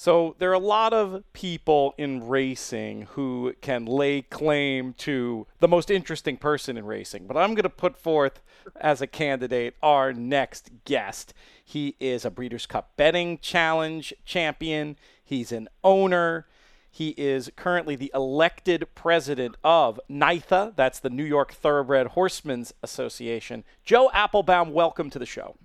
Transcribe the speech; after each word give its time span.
So 0.00 0.34
there 0.38 0.48
are 0.48 0.54
a 0.54 0.58
lot 0.58 0.94
of 0.94 1.22
people 1.34 1.92
in 1.98 2.26
racing 2.26 3.02
who 3.10 3.52
can 3.60 3.84
lay 3.84 4.22
claim 4.22 4.94
to 4.94 5.46
the 5.58 5.68
most 5.68 5.90
interesting 5.90 6.38
person 6.38 6.78
in 6.78 6.86
racing, 6.86 7.26
but 7.26 7.36
I'm 7.36 7.50
going 7.50 7.64
to 7.64 7.68
put 7.68 7.98
forth 7.98 8.40
as 8.80 9.02
a 9.02 9.06
candidate 9.06 9.74
our 9.82 10.14
next 10.14 10.70
guest. 10.86 11.34
He 11.62 11.96
is 12.00 12.24
a 12.24 12.30
Breeders' 12.30 12.64
Cup 12.64 12.96
Betting 12.96 13.40
Challenge 13.40 14.14
champion. 14.24 14.96
He's 15.22 15.52
an 15.52 15.68
owner. 15.84 16.46
He 16.90 17.10
is 17.18 17.50
currently 17.54 17.94
the 17.94 18.10
elected 18.14 18.86
president 18.94 19.56
of 19.62 20.00
NYTHA, 20.08 20.76
that's 20.76 20.98
the 20.98 21.10
New 21.10 21.26
York 21.26 21.52
Thoroughbred 21.52 22.06
Horsemen's 22.06 22.72
Association. 22.82 23.64
Joe 23.84 24.10
Appelbaum, 24.14 24.72
welcome 24.72 25.10
to 25.10 25.18
the 25.18 25.26
show. 25.26 25.56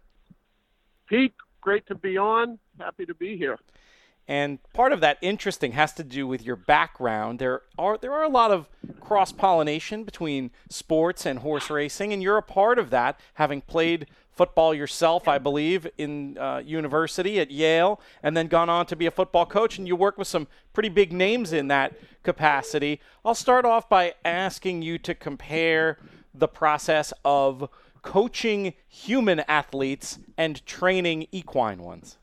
Pete, 1.07 1.35
great 1.61 1.87
to 1.87 1.95
be 1.95 2.17
on. 2.17 2.59
Happy 2.77 3.05
to 3.05 3.13
be 3.13 3.37
here. 3.37 3.57
And 4.27 4.59
part 4.73 4.91
of 4.91 5.01
that 5.01 5.17
interesting 5.21 5.73
has 5.73 5.93
to 5.93 6.03
do 6.03 6.25
with 6.25 6.43
your 6.43 6.55
background. 6.55 7.37
There 7.37 7.61
are 7.77 7.97
there 7.97 8.11
are 8.11 8.23
a 8.23 8.29
lot 8.29 8.51
of 8.51 8.67
cross 8.99 9.31
pollination 9.31 10.03
between 10.03 10.49
sports 10.69 11.25
and 11.25 11.39
horse 11.39 11.69
racing, 11.69 12.11
and 12.11 12.23
you're 12.23 12.37
a 12.37 12.43
part 12.43 12.79
of 12.79 12.89
that, 12.89 13.19
having 13.35 13.61
played 13.61 14.07
football 14.31 14.73
yourself, 14.73 15.27
I 15.27 15.37
believe, 15.37 15.87
in 15.97 16.37
uh, 16.37 16.61
university 16.65 17.39
at 17.39 17.51
Yale, 17.51 18.01
and 18.21 18.35
then 18.35 18.47
gone 18.47 18.69
on 18.69 18.85
to 18.87 18.95
be 18.95 19.05
a 19.05 19.11
football 19.11 19.45
coach. 19.45 19.77
And 19.77 19.87
you 19.87 19.95
work 19.95 20.17
with 20.17 20.27
some 20.27 20.47
pretty 20.73 20.89
big 20.89 21.13
names 21.13 21.53
in 21.53 21.67
that 21.69 21.95
capacity. 22.23 22.99
I'll 23.23 23.35
start 23.35 23.63
off 23.63 23.87
by 23.87 24.15
asking 24.25 24.81
you 24.81 24.97
to 24.99 25.15
compare 25.15 25.99
the 26.33 26.47
process 26.47 27.13
of 27.23 27.69
coaching 28.01 28.73
human 28.87 29.39
athletes 29.47 30.19
and 30.37 30.65
training 30.65 31.27
equine 31.31 31.81
ones. 31.81 32.17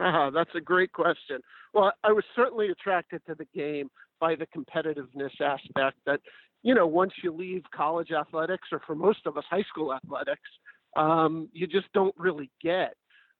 Uh, 0.00 0.30
that's 0.34 0.54
a 0.54 0.60
great 0.60 0.92
question. 0.92 1.40
Well, 1.74 1.92
I 2.04 2.12
was 2.12 2.24
certainly 2.34 2.68
attracted 2.68 3.22
to 3.26 3.34
the 3.34 3.46
game 3.54 3.90
by 4.20 4.34
the 4.34 4.46
competitiveness 4.46 5.40
aspect 5.40 5.96
that, 6.06 6.20
you 6.62 6.74
know, 6.74 6.86
once 6.86 7.12
you 7.22 7.32
leave 7.32 7.62
college 7.74 8.10
athletics 8.10 8.68
or 8.72 8.80
for 8.86 8.94
most 8.94 9.20
of 9.26 9.36
us, 9.36 9.44
high 9.48 9.64
school 9.68 9.94
athletics, 9.94 10.48
um, 10.96 11.48
you 11.52 11.66
just 11.66 11.86
don't 11.92 12.14
really 12.16 12.50
get, 12.62 12.94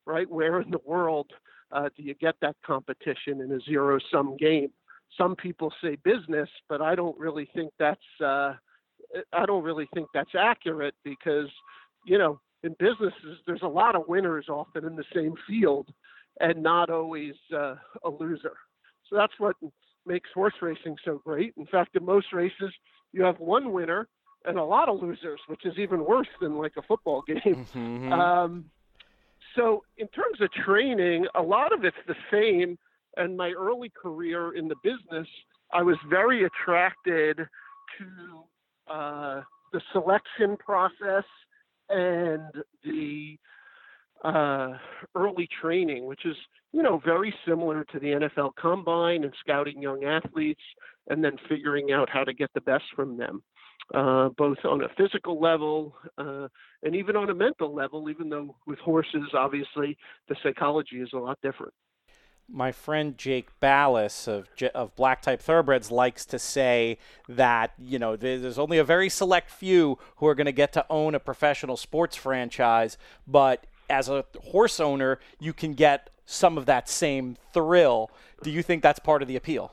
right? 0.07 0.31
Where 0.31 0.61
in 0.61 0.71
the 0.71 0.81
world 0.85 1.33
uh, 1.73 1.89
do 1.97 2.03
you 2.03 2.15
get 2.15 2.37
that 2.43 2.57
competition 2.65 3.41
in 3.41 3.51
a 3.53 3.61
zero 3.61 3.99
sum 4.13 4.37
game? 4.37 4.71
Some 5.17 5.35
people 5.35 5.73
say 5.83 5.97
business, 6.05 6.49
but 6.69 6.81
I 6.81 6.95
don't 6.95 7.19
really 7.19 7.49
think 7.55 7.73
that's, 7.79 8.01
uh, 8.23 8.53
I 9.33 9.47
don't 9.47 9.65
really 9.65 9.89
think 9.95 10.09
that's 10.13 10.35
accurate 10.39 10.95
because, 11.03 11.49
you 12.07 12.19
know, 12.19 12.41
in 12.63 12.77
businesses, 12.79 13.39
there's 13.47 13.63
a 13.63 13.69
lot 13.69 13.97
of 13.97 14.03
winners 14.07 14.47
often 14.49 14.85
in 14.85 14.97
the 14.97 15.05
same 15.15 15.35
field 15.47 15.89
and 16.41 16.63
not 16.63 16.91
always 16.91 17.35
uh, 17.55 17.75
a 18.05 18.09
loser. 18.09 18.55
So 19.09 19.17
that's 19.17 19.33
what 19.39 19.57
makes 20.07 20.31
horse 20.35 20.55
racing 20.61 20.97
so 21.05 21.21
great. 21.25 21.55
In 21.57 21.67
fact, 21.67 21.97
in 21.97 22.05
most 22.05 22.33
races, 22.33 22.73
you 23.13 23.23
have 23.23 23.39
one 23.39 23.73
winner 23.73 24.09
and 24.45 24.59
a 24.59 24.65
lot 24.65 24.89
of 24.89 25.01
losers, 25.03 25.41
which 25.47 25.65
is 25.65 25.75
even 25.79 26.05
worse 26.05 26.29
than 26.41 26.57
like 26.57 26.73
a 26.77 26.83
football 26.83 27.23
game. 27.27 27.67
Mm-hmm. 27.75 28.13
Um, 28.13 28.65
so, 29.57 29.83
in 29.97 30.07
terms 30.09 30.41
of 30.41 30.53
training, 30.53 31.27
a 31.35 31.43
lot 31.43 31.73
of 31.73 31.85
it's 31.85 31.97
the 32.07 32.15
same. 32.31 32.79
And 33.17 33.37
my 33.37 33.51
early 33.51 33.91
career 34.01 34.55
in 34.55 34.69
the 34.69 34.77
business, 34.85 35.27
I 35.73 35.83
was 35.83 35.97
very 36.09 36.45
attracted 36.45 37.39
to 37.99 38.93
uh, 38.93 39.43
the 39.73 39.81
selection 39.93 40.57
process 40.57 41.25
and 41.89 42.43
the 42.85 43.39
uh, 44.25 44.79
early 45.15 45.49
training, 45.61 46.07
which 46.07 46.25
is 46.25 46.37
you 46.73 46.83
know 46.83 47.01
very 47.05 47.35
similar 47.47 47.85
to 47.93 47.99
the 47.99 48.09
NFL 48.09 48.51
Combine 48.61 49.25
and 49.25 49.33
scouting 49.41 49.81
young 49.81 50.05
athletes, 50.05 50.63
and 51.09 51.23
then 51.23 51.37
figuring 51.49 51.93
out 51.93 52.09
how 52.11 52.25
to 52.25 52.33
get 52.33 52.51
the 52.55 52.61
best 52.61 52.85
from 52.95 53.17
them, 53.17 53.43
uh, 53.95 54.29
both 54.37 54.59
on 54.65 54.83
a 54.83 54.89
physical 54.97 55.41
level 55.41 55.95
uh, 56.19 56.49
and 56.83 56.95
even 56.95 57.17
on 57.17 57.31
a 57.31 57.35
mental 57.35 57.75
level. 57.75 58.11
Even 58.11 58.29
though 58.29 58.57
with 58.67 58.79
horses, 58.81 59.29
obviously 59.35 59.97
the 60.29 60.37
psychology 60.43 60.97
is 60.97 61.11
a 61.15 61.19
lot 61.19 61.39
different. 61.43 61.73
My 62.51 62.73
friend 62.73 63.17
Jake 63.19 63.49
Ballis 63.61 64.27
of 64.27 64.49
of 64.75 64.97
Black 64.97 65.21
Type 65.23 65.41
Thoroughbreds 65.43 65.91
likes 65.91 66.25
to 66.27 66.39
say 66.39 66.99
that 67.29 67.73
you 67.79 67.99
know 67.99 68.17
there's 68.17 68.59
only 68.59 68.79
a 68.79 68.85
very 68.85 69.11
select 69.11 69.51
few 69.51 69.99
who 70.17 70.27
are 70.27 70.35
going 70.35 70.47
to 70.47 70.53
get 70.53 70.73
to 70.73 70.85
own 70.91 71.15
a 71.15 71.21
professional 71.21 71.77
sports 71.77 72.17
franchise, 72.17 72.97
but 73.27 73.67
as 73.89 74.09
a 74.09 74.25
horse 74.43 74.81
owner, 74.81 75.19
you 75.39 75.53
can 75.53 75.75
get 75.75 76.11
some 76.25 76.59
of 76.59 76.67
that 76.67 76.89
same 76.89 77.37
thrill. 77.53 78.11
Do 78.43 78.51
you 78.51 78.63
think 78.63 78.83
that's 78.83 78.99
part 78.99 79.23
of 79.23 79.29
the 79.29 79.37
appeal? 79.37 79.73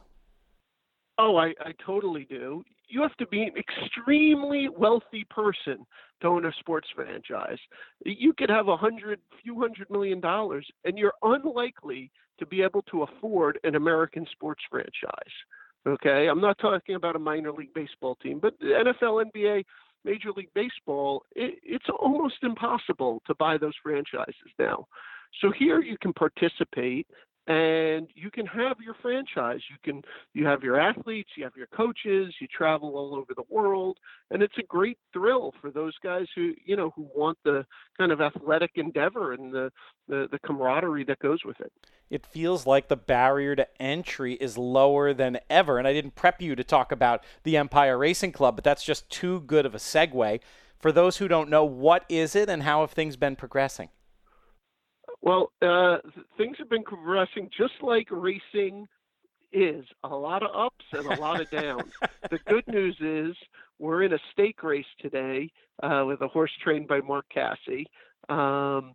Oh, 1.18 1.38
I, 1.38 1.48
I 1.60 1.74
totally 1.86 2.26
do. 2.30 2.64
You 2.88 3.02
have 3.02 3.16
to 3.18 3.28
be 3.28 3.44
an 3.44 3.54
extremely 3.58 4.70
wealthy 4.70 5.26
person 5.30 5.86
to 6.22 6.28
own 6.28 6.46
a 6.46 6.52
sports 6.60 6.88
franchise. 6.96 7.58
You 8.06 8.34
could 8.34 8.50
have 8.50 8.68
a 8.68 8.78
hundred, 8.78 9.20
few 9.44 9.60
hundred 9.60 9.90
million 9.90 10.20
dollars, 10.20 10.68
and 10.84 10.98
you're 10.98 11.14
unlikely 11.24 12.12
to 12.40 12.46
be 12.46 12.62
able 12.62 12.82
to 12.84 13.04
afford 13.04 13.60
an 13.64 13.76
American 13.76 14.26
sports 14.32 14.64
franchise. 14.70 15.34
Okay, 15.88 16.28
I'm 16.28 16.42
not 16.42 16.58
talking 16.58 16.96
about 16.96 17.16
a 17.16 17.20
minor 17.20 17.52
league 17.52 17.74
baseball 17.74 18.16
team, 18.16 18.40
but 18.40 18.60
NFL, 18.60 19.24
NBA, 19.36 19.64
Major 20.06 20.32
League 20.36 20.54
Baseball, 20.54 21.24
it, 21.36 21.60
it's 21.64 21.86
almost 22.00 22.36
impossible 22.44 23.22
to 23.28 23.36
buy 23.36 23.58
those 23.58 23.74
franchises 23.84 24.52
now. 24.58 24.88
So 25.42 25.52
here 25.52 25.82
you 25.82 25.98
can 26.02 26.14
participate 26.14 27.08
and 27.48 28.08
you 28.16 28.32
can 28.32 28.46
have 28.48 28.78
your 28.84 28.96
franchise. 29.02 29.62
You 29.70 29.78
can 29.84 30.02
you 30.34 30.46
have 30.46 30.64
your 30.64 30.80
athletes 30.80 31.30
you 31.36 31.44
have 31.44 31.56
your 31.56 31.68
coaches 31.68 32.34
you 32.40 32.48
travel 32.48 32.96
all 32.96 33.16
over 33.16 33.34
the 33.36 33.44
world 33.50 33.98
and 34.32 34.42
it's 34.42 34.58
a 34.58 34.64
great 34.64 34.98
thrill 35.14 35.54
for 35.62 35.70
those 35.70 35.94
guys 36.04 36.26
who 36.36 36.54
you 36.66 36.76
know 36.76 36.92
who 36.96 37.08
want 37.16 37.38
the 37.44 37.66
kind 37.98 38.12
of 38.12 38.22
athletic 38.22 38.72
endeavor 38.76 39.34
and 39.34 39.54
the 39.54 39.72
the, 40.08 40.28
the 40.32 40.40
camaraderie 40.40 41.04
that 41.04 41.20
goes 41.20 41.40
with 41.46 41.60
it. 41.60 41.72
It 42.10 42.26
feels 42.26 42.68
like 42.68 42.88
the 42.88 42.96
barrier 42.96 43.56
to 43.56 43.68
entry 43.82 44.34
is 44.34 44.58
lower 44.58 45.14
than 45.14 45.40
ever 45.50 45.78
and 45.78 45.88
i 45.88 45.94
didn't 45.94 46.16
prep 46.16 46.42
you 46.42 46.56
to 46.56 46.64
talk 46.64 46.92
about 46.92 47.24
the 47.44 47.58
empire 47.58 47.98
racing 47.98 48.32
club 48.32 48.56
but 48.56 48.64
that's 48.64 48.84
just 48.84 49.10
too 49.10 49.42
good 49.42 49.66
of 49.66 49.76
a 49.76 49.80
segue 49.80 50.40
for 50.80 50.92
those 50.92 51.18
who 51.18 51.28
don't 51.28 51.50
know 51.50 51.64
what 51.64 52.06
is 52.10 52.36
it 52.36 52.50
and 52.50 52.64
how 52.64 52.82
have 52.82 52.92
things 52.92 53.16
been 53.16 53.36
progressing 53.36 53.90
well, 55.26 55.52
uh, 55.62 55.98
things 56.38 56.56
have 56.60 56.70
been 56.70 56.84
progressing 56.84 57.50
just 57.58 57.74
like 57.82 58.08
racing 58.12 58.88
is 59.52 59.84
a 60.04 60.16
lot 60.16 60.44
of 60.44 60.50
ups 60.56 60.86
and 60.94 61.06
a 61.08 61.20
lot 61.20 61.42
of 61.42 61.50
downs. 61.50 61.92
the 62.30 62.40
good 62.48 62.68
news 62.68 62.96
is 63.00 63.36
we're 63.80 64.04
in 64.04 64.14
a 64.14 64.20
stake 64.32 64.62
race 64.62 64.86
today 65.00 65.52
uh, 65.82 66.04
with 66.06 66.22
a 66.22 66.28
horse 66.28 66.52
trained 66.64 66.88
by 66.88 67.02
Mark 67.02 67.26
Casse. 67.34 67.86
Um, 68.30 68.94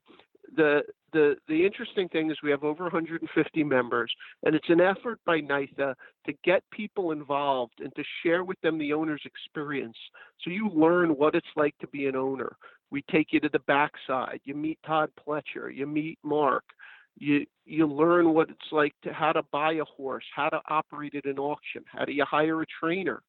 the 0.57 0.83
the 1.13 1.37
the 1.49 1.65
interesting 1.65 2.09
thing 2.09 2.31
is 2.31 2.37
we 2.43 2.51
have 2.51 2.65
over 2.65 2.85
150 2.85 3.65
members, 3.65 4.13
and 4.45 4.55
it's 4.55 4.69
an 4.69 4.81
effort 4.81 5.19
by 5.27 5.41
NYTHA 5.41 5.95
to 6.27 6.33
get 6.45 6.63
people 6.71 7.13
involved 7.13 7.81
and 7.81 7.95
to 7.97 8.03
share 8.23 8.45
with 8.45 8.61
them 8.61 8.79
the 8.79 8.93
owner's 8.93 9.23
experience, 9.25 9.97
so 10.43 10.51
you 10.51 10.69
learn 10.71 11.11
what 11.11 11.35
it's 11.35 11.47
like 11.57 11.77
to 11.79 11.89
be 11.89 12.07
an 12.07 12.17
owner. 12.17 12.57
We 12.91 13.03
take 13.11 13.29
you 13.33 13.41
to 13.41 13.49
the 13.49 13.61
backside. 13.61 14.41
You 14.45 14.55
meet 14.55 14.79
Todd 14.87 15.11
Pletcher. 15.19 15.75
You 15.75 15.87
meet 15.87 16.19
Mark. 16.23 16.65
You 17.17 17.45
you 17.65 17.87
learn 17.87 18.33
what 18.33 18.51
it's 18.51 18.73
like 18.73 18.95
to 19.03 19.13
how 19.13 19.33
to 19.33 19.43
buy 19.53 19.75
a 19.75 19.85
horse, 19.85 20.25
how 20.35 20.49
to 20.49 20.61
operate 20.69 21.15
at 21.15 21.25
an 21.27 21.39
auction, 21.39 21.85
how 21.87 22.05
do 22.05 22.13
you 22.13 22.25
hire 22.25 22.63
a 22.63 22.67
trainer, 22.81 23.23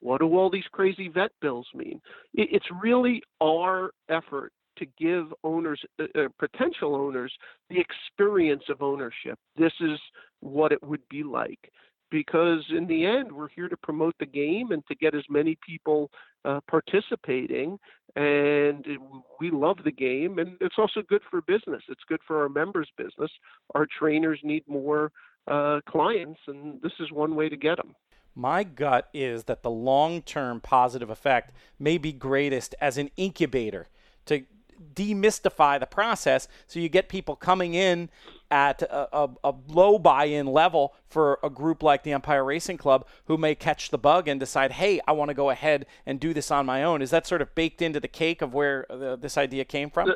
what 0.00 0.20
do 0.20 0.36
all 0.36 0.50
these 0.50 0.66
crazy 0.70 1.08
vet 1.08 1.32
bills 1.40 1.66
mean? 1.74 2.00
It's 2.34 2.66
really 2.82 3.22
our 3.42 3.90
effort 4.08 4.52
to 4.78 4.86
give 4.98 5.32
owners, 5.42 5.80
uh, 5.98 6.04
uh, 6.14 6.28
potential 6.38 6.94
owners, 6.94 7.32
the 7.68 7.80
experience 7.80 8.62
of 8.68 8.80
ownership. 8.80 9.38
This 9.56 9.72
is 9.80 9.98
what 10.40 10.70
it 10.70 10.82
would 10.82 11.02
be 11.10 11.24
like. 11.24 11.72
Because 12.10 12.64
in 12.70 12.86
the 12.86 13.04
end, 13.04 13.30
we're 13.30 13.48
here 13.48 13.68
to 13.68 13.76
promote 13.76 14.14
the 14.18 14.26
game 14.26 14.70
and 14.70 14.86
to 14.86 14.94
get 14.94 15.14
as 15.14 15.24
many 15.28 15.58
people 15.66 16.10
uh, 16.44 16.60
participating. 16.68 17.78
And 18.16 18.84
we 19.38 19.50
love 19.50 19.78
the 19.84 19.92
game, 19.92 20.38
and 20.38 20.56
it's 20.60 20.74
also 20.78 21.02
good 21.08 21.22
for 21.30 21.40
business. 21.42 21.82
It's 21.88 22.02
good 22.08 22.20
for 22.26 22.42
our 22.42 22.48
members' 22.48 22.90
business. 22.96 23.30
Our 23.74 23.86
trainers 23.86 24.40
need 24.42 24.64
more 24.66 25.12
uh, 25.46 25.80
clients, 25.88 26.40
and 26.48 26.80
this 26.82 26.92
is 26.98 27.12
one 27.12 27.36
way 27.36 27.48
to 27.48 27.56
get 27.56 27.76
them. 27.76 27.94
My 28.34 28.64
gut 28.64 29.08
is 29.12 29.44
that 29.44 29.62
the 29.62 29.70
long 29.70 30.22
term 30.22 30.60
positive 30.60 31.10
effect 31.10 31.52
may 31.78 31.98
be 31.98 32.12
greatest 32.12 32.74
as 32.80 32.96
an 32.98 33.10
incubator 33.16 33.88
to 34.26 34.44
demystify 34.94 35.78
the 35.78 35.86
process 35.86 36.48
so 36.66 36.78
you 36.80 36.88
get 36.88 37.08
people 37.08 37.36
coming 37.36 37.74
in 37.74 38.08
at 38.50 38.82
a, 38.82 39.16
a, 39.16 39.30
a 39.44 39.54
low 39.68 39.98
buy-in 39.98 40.46
level 40.46 40.94
for 41.06 41.38
a 41.42 41.50
group 41.50 41.82
like 41.82 42.02
the 42.02 42.12
Empire 42.12 42.44
Racing 42.44 42.78
Club 42.78 43.06
who 43.26 43.36
may 43.36 43.54
catch 43.54 43.90
the 43.90 43.98
bug 43.98 44.26
and 44.28 44.40
decide, 44.40 44.72
hey, 44.72 45.00
I 45.06 45.12
want 45.12 45.28
to 45.28 45.34
go 45.34 45.50
ahead 45.50 45.86
and 46.06 46.18
do 46.18 46.32
this 46.32 46.50
on 46.50 46.66
my 46.66 46.82
own. 46.82 47.02
Is 47.02 47.10
that 47.10 47.26
sort 47.26 47.42
of 47.42 47.54
baked 47.54 47.82
into 47.82 48.00
the 48.00 48.08
cake 48.08 48.40
of 48.42 48.54
where 48.54 48.86
the, 48.88 49.18
this 49.20 49.36
idea 49.36 49.64
came 49.64 49.90
from? 49.90 50.14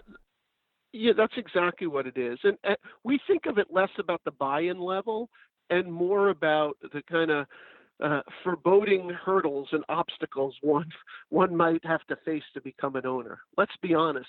Yeah, 0.92 1.12
that's 1.16 1.34
exactly 1.36 1.86
what 1.86 2.06
it 2.06 2.16
is. 2.16 2.38
And 2.44 2.56
uh, 2.64 2.74
we 3.04 3.18
think 3.26 3.46
of 3.46 3.58
it 3.58 3.68
less 3.70 3.90
about 3.98 4.20
the 4.24 4.30
buy 4.30 4.60
in 4.60 4.78
level 4.78 5.28
and 5.70 5.90
more 5.90 6.28
about 6.28 6.76
the 6.82 7.02
kind 7.10 7.30
of 7.30 7.46
uh, 8.02 8.20
foreboding 8.42 9.08
hurdles 9.10 9.68
and 9.72 9.84
obstacles 9.88 10.54
one 10.60 10.90
one 11.28 11.56
might 11.56 11.84
have 11.84 12.04
to 12.08 12.16
face 12.24 12.42
to 12.52 12.60
become 12.60 12.96
an 12.96 13.06
owner. 13.06 13.38
Let's 13.56 13.76
be 13.80 13.94
honest, 13.94 14.28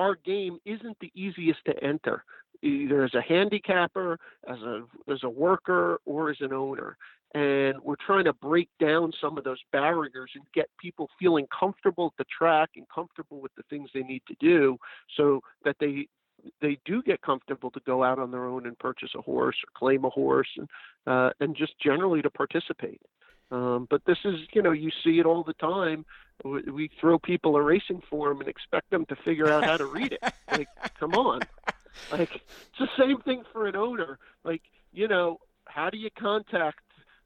our 0.00 0.16
game 0.24 0.58
isn't 0.64 0.96
the 1.00 1.12
easiest 1.14 1.60
to 1.66 1.84
enter, 1.84 2.24
either 2.62 3.04
as 3.04 3.14
a 3.14 3.20
handicapper, 3.20 4.18
as 4.48 4.58
a 4.60 4.82
as 5.12 5.20
a 5.22 5.28
worker, 5.28 6.00
or 6.06 6.30
as 6.30 6.38
an 6.40 6.52
owner. 6.52 6.96
And 7.34 7.74
we're 7.84 8.04
trying 8.04 8.24
to 8.24 8.32
break 8.32 8.68
down 8.80 9.12
some 9.20 9.38
of 9.38 9.44
those 9.44 9.60
barriers 9.70 10.30
and 10.34 10.44
get 10.52 10.68
people 10.80 11.08
feeling 11.18 11.46
comfortable 11.56 12.06
at 12.06 12.16
the 12.18 12.24
track 12.36 12.70
and 12.76 12.86
comfortable 12.92 13.40
with 13.40 13.54
the 13.56 13.62
things 13.70 13.90
they 13.92 14.02
need 14.02 14.22
to 14.26 14.34
do, 14.40 14.78
so 15.16 15.40
that 15.64 15.76
they 15.78 16.08
they 16.62 16.78
do 16.86 17.02
get 17.02 17.20
comfortable 17.20 17.70
to 17.70 17.80
go 17.86 18.02
out 18.02 18.18
on 18.18 18.30
their 18.30 18.46
own 18.46 18.66
and 18.66 18.78
purchase 18.78 19.10
a 19.14 19.20
horse 19.20 19.56
or 19.62 19.78
claim 19.78 20.04
a 20.04 20.10
horse 20.10 20.48
and 20.56 20.68
uh, 21.06 21.30
and 21.40 21.54
just 21.54 21.78
generally 21.78 22.22
to 22.22 22.30
participate. 22.30 23.02
Um, 23.50 23.86
but 23.90 24.04
this 24.04 24.18
is, 24.24 24.36
you 24.52 24.62
know, 24.62 24.72
you 24.72 24.90
see 25.02 25.18
it 25.18 25.26
all 25.26 25.42
the 25.42 25.54
time. 25.54 26.04
We, 26.44 26.62
we 26.62 26.90
throw 27.00 27.18
people 27.18 27.56
a 27.56 27.62
racing 27.62 28.02
form 28.08 28.40
and 28.40 28.48
expect 28.48 28.90
them 28.90 29.06
to 29.06 29.16
figure 29.16 29.48
out 29.48 29.64
how 29.64 29.76
to 29.76 29.86
read 29.86 30.12
it. 30.12 30.22
like, 30.50 30.68
come 30.98 31.14
on. 31.14 31.40
Like, 32.12 32.34
it's 32.34 32.78
the 32.78 32.88
same 32.98 33.20
thing 33.22 33.42
for 33.52 33.66
an 33.66 33.76
owner. 33.76 34.18
Like, 34.44 34.62
you 34.92 35.08
know, 35.08 35.38
how 35.66 35.90
do 35.90 35.98
you 35.98 36.10
contact 36.18 36.80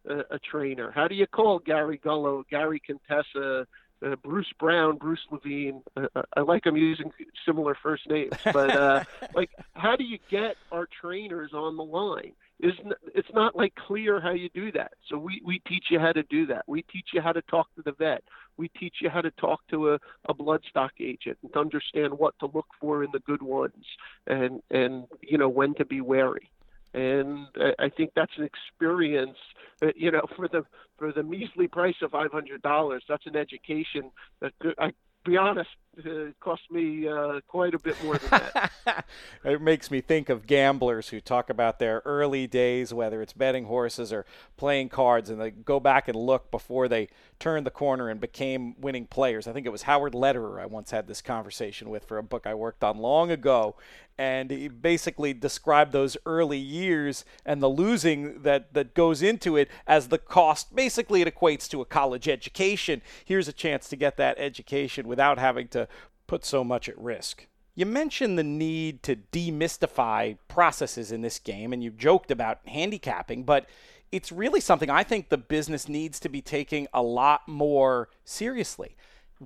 a, 0.08 0.20
a 0.30 0.38
trainer? 0.38 0.90
How 0.90 1.08
do 1.08 1.14
you 1.14 1.26
call 1.26 1.58
Gary 1.58 1.98
Gullo, 1.98 2.44
Gary 2.48 2.80
Contessa, 2.84 3.66
uh, 4.04 4.16
Bruce 4.16 4.52
Brown, 4.58 4.96
Bruce 4.96 5.24
Levine. 5.30 5.82
Uh, 5.96 6.22
I 6.36 6.40
like 6.40 6.66
I'm 6.66 6.76
using 6.76 7.12
similar 7.46 7.76
first 7.80 8.08
names, 8.08 8.34
but 8.44 8.70
uh, 8.76 9.04
like, 9.34 9.50
how 9.74 9.96
do 9.96 10.04
you 10.04 10.18
get 10.30 10.56
our 10.72 10.86
trainers 11.00 11.52
on 11.54 11.76
the 11.76 11.84
line? 11.84 12.32
Isn't 12.60 12.92
it's 13.14 13.28
not 13.34 13.56
like 13.56 13.74
clear 13.74 14.20
how 14.20 14.30
you 14.30 14.48
do 14.54 14.70
that. 14.72 14.92
So 15.08 15.18
we 15.18 15.42
we 15.44 15.60
teach 15.66 15.86
you 15.90 15.98
how 15.98 16.12
to 16.12 16.22
do 16.24 16.46
that. 16.46 16.64
We 16.66 16.82
teach 16.82 17.08
you 17.12 17.20
how 17.20 17.32
to 17.32 17.42
talk 17.42 17.66
to 17.76 17.82
the 17.82 17.92
vet. 17.92 18.22
We 18.56 18.68
teach 18.68 18.96
you 19.00 19.10
how 19.10 19.20
to 19.20 19.30
talk 19.32 19.60
to 19.70 19.90
a, 19.90 19.98
a 20.28 20.34
bloodstock 20.34 20.90
agent 21.00 21.38
and 21.42 21.52
to 21.52 21.58
understand 21.58 22.16
what 22.16 22.38
to 22.38 22.46
look 22.54 22.68
for 22.80 23.02
in 23.02 23.10
the 23.12 23.18
good 23.20 23.42
ones, 23.42 23.84
and 24.26 24.62
and 24.70 25.04
you 25.20 25.36
know 25.36 25.48
when 25.48 25.74
to 25.74 25.84
be 25.84 26.00
wary 26.00 26.50
and 26.94 27.48
I 27.78 27.88
think 27.88 28.12
that's 28.14 28.32
an 28.38 28.44
experience. 28.44 29.36
That, 29.80 29.96
you 29.96 30.10
know, 30.10 30.22
for 30.36 30.48
the 30.48 30.62
for 30.96 31.12
the 31.12 31.22
measly 31.22 31.66
price 31.66 31.96
of 32.02 32.12
five 32.12 32.32
hundred 32.32 32.62
dollars, 32.62 33.02
that's 33.08 33.26
an 33.26 33.36
education 33.36 34.10
that 34.40 34.52
I 34.78 34.92
be 35.24 35.36
honest, 35.36 35.70
it 35.96 36.38
cost 36.40 36.62
me 36.70 37.08
uh, 37.08 37.40
quite 37.46 37.74
a 37.74 37.78
bit 37.78 38.02
more 38.04 38.18
than 38.18 38.30
that. 38.30 39.04
it 39.44 39.60
makes 39.60 39.90
me 39.90 40.00
think 40.00 40.28
of 40.28 40.46
gamblers 40.46 41.08
who 41.08 41.20
talk 41.20 41.50
about 41.50 41.78
their 41.78 42.02
early 42.04 42.46
days, 42.46 42.92
whether 42.92 43.22
it's 43.22 43.32
betting 43.32 43.64
horses 43.64 44.12
or 44.12 44.26
playing 44.56 44.88
cards, 44.88 45.30
and 45.30 45.40
they 45.40 45.50
go 45.50 45.80
back 45.80 46.08
and 46.08 46.16
look 46.16 46.50
before 46.50 46.88
they 46.88 47.08
turned 47.38 47.66
the 47.66 47.70
corner 47.70 48.08
and 48.08 48.20
became 48.20 48.74
winning 48.80 49.06
players. 49.06 49.46
I 49.46 49.52
think 49.52 49.66
it 49.66 49.70
was 49.70 49.82
Howard 49.82 50.14
Lederer 50.14 50.60
I 50.60 50.66
once 50.66 50.90
had 50.90 51.06
this 51.06 51.22
conversation 51.22 51.90
with 51.90 52.04
for 52.04 52.18
a 52.18 52.22
book 52.22 52.46
I 52.46 52.54
worked 52.54 52.82
on 52.82 52.98
long 52.98 53.30
ago, 53.30 53.76
and 54.18 54.50
he 54.50 54.68
basically 54.68 55.32
described 55.32 55.92
those 55.92 56.16
early 56.24 56.58
years 56.58 57.24
and 57.44 57.62
the 57.62 57.68
losing 57.68 58.42
that 58.42 58.72
that 58.74 58.94
goes 58.94 59.22
into 59.22 59.56
it 59.56 59.68
as 59.86 60.08
the 60.08 60.18
cost. 60.18 60.74
Basically, 60.74 61.22
it 61.22 61.34
equates 61.34 61.68
to 61.70 61.80
a 61.80 61.86
college 61.86 62.28
education. 62.28 63.02
Here's 63.24 63.48
a 63.48 63.52
chance 63.52 63.88
to 63.88 63.96
get 63.96 64.16
that 64.16 64.38
education 64.38 65.08
without 65.08 65.38
having 65.38 65.68
to 65.68 65.88
put 66.26 66.44
so 66.44 66.62
much 66.64 66.88
at 66.88 66.98
risk. 66.98 67.46
You 67.74 67.86
mentioned 67.86 68.38
the 68.38 68.44
need 68.44 69.02
to 69.02 69.16
demystify 69.16 70.38
processes 70.46 71.10
in 71.10 71.22
this 71.22 71.40
game, 71.40 71.72
and 71.72 71.82
you 71.82 71.90
joked 71.90 72.30
about 72.30 72.60
handicapping, 72.66 73.42
but 73.42 73.66
it's 74.12 74.30
really 74.30 74.60
something 74.60 74.88
I 74.88 75.02
think 75.02 75.28
the 75.28 75.36
business 75.36 75.88
needs 75.88 76.20
to 76.20 76.28
be 76.28 76.40
taking 76.40 76.86
a 76.94 77.02
lot 77.02 77.48
more 77.48 78.10
seriously. 78.24 78.96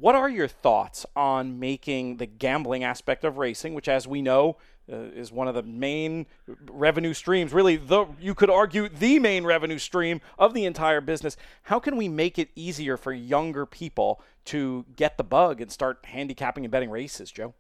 What 0.01 0.15
are 0.15 0.29
your 0.29 0.49
thoughts 0.49 1.05
on 1.17 1.59
making 1.59 2.19
the 2.19 2.27
gambling 2.27 2.85
aspect 2.85 3.25
of 3.25 3.39
racing, 3.39 3.75
which, 3.75 3.89
as 3.89 4.07
we 4.07 4.23
know, 4.23 4.57
uh, 4.91 4.97
is 4.97 5.31
one 5.31 5.49
of 5.49 5.55
the 5.55 5.63
main 5.63 6.27
revenue 6.71 7.13
streams, 7.13 7.53
really, 7.53 7.77
the 7.77 8.07
you 8.19 8.35
could 8.35 8.49
argue 8.49 8.89
the 8.89 9.19
main 9.19 9.45
revenue 9.45 9.79
stream 9.79 10.21
of 10.39 10.55
the 10.55 10.65
entire 10.65 11.01
business. 11.01 11.37
How 11.65 11.79
can 11.79 11.97
we 11.97 12.09
make 12.09 12.39
it 12.39 12.49
easier 12.55 12.97
for 12.97 13.13
younger 13.13 13.67
people 13.67 14.23
to 14.47 14.87
get 14.97 15.19
the 15.19 15.25
bug 15.25 15.61
and 15.61 15.71
start 15.71 16.05
handicapping 16.05 16.65
and 16.65 16.73
betting 16.73 16.91
races, 16.91 17.31
Joe? 17.31 17.55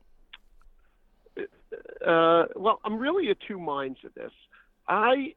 Uh, 2.06 2.46
well, 2.56 2.80
I'm 2.84 2.98
really 2.98 3.30
of 3.30 3.36
two 3.46 3.58
minds 3.58 3.98
of 4.04 4.14
this. 4.14 4.32
I 4.88 5.34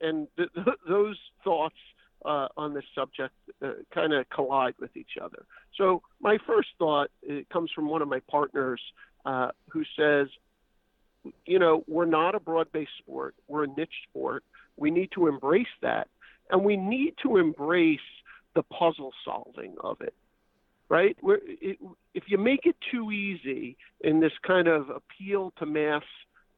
and 0.00 0.28
th- 0.36 0.50
th- 0.54 0.66
those 0.88 1.18
thoughts 1.42 1.76
uh, 2.24 2.48
on 2.56 2.74
this 2.74 2.84
subject 2.94 3.34
uh, 3.62 3.72
kind 3.94 4.12
of 4.12 4.28
collide 4.30 4.74
with 4.80 4.96
each 4.96 5.12
other. 5.22 5.44
So 5.76 6.02
my 6.20 6.38
first 6.46 6.68
thought 6.78 7.10
it 7.22 7.48
comes 7.48 7.70
from 7.74 7.88
one 7.88 8.02
of 8.02 8.08
my 8.08 8.20
partners 8.30 8.80
uh, 9.24 9.48
who 9.68 9.82
says, 9.98 10.28
you 11.46 11.58
know, 11.58 11.84
we're 11.86 12.06
not 12.06 12.34
a 12.34 12.40
broad-based 12.40 12.90
sport. 12.98 13.34
We're 13.48 13.64
a 13.64 13.68
niche 13.68 13.88
sport. 14.08 14.44
We 14.76 14.90
need 14.90 15.10
to 15.12 15.26
embrace 15.26 15.66
that, 15.82 16.08
and 16.50 16.64
we 16.64 16.76
need 16.76 17.14
to 17.22 17.36
embrace 17.36 17.98
the 18.54 18.62
puzzle 18.62 19.12
solving 19.24 19.74
of 19.82 20.00
it. 20.00 20.14
Right? 20.88 21.16
It, 21.22 21.78
if 22.14 22.24
you 22.26 22.38
make 22.38 22.66
it 22.66 22.74
too 22.90 23.12
easy 23.12 23.76
in 24.00 24.18
this 24.18 24.32
kind 24.44 24.66
of 24.66 24.90
appeal 24.90 25.52
to 25.58 25.66
mass 25.66 26.02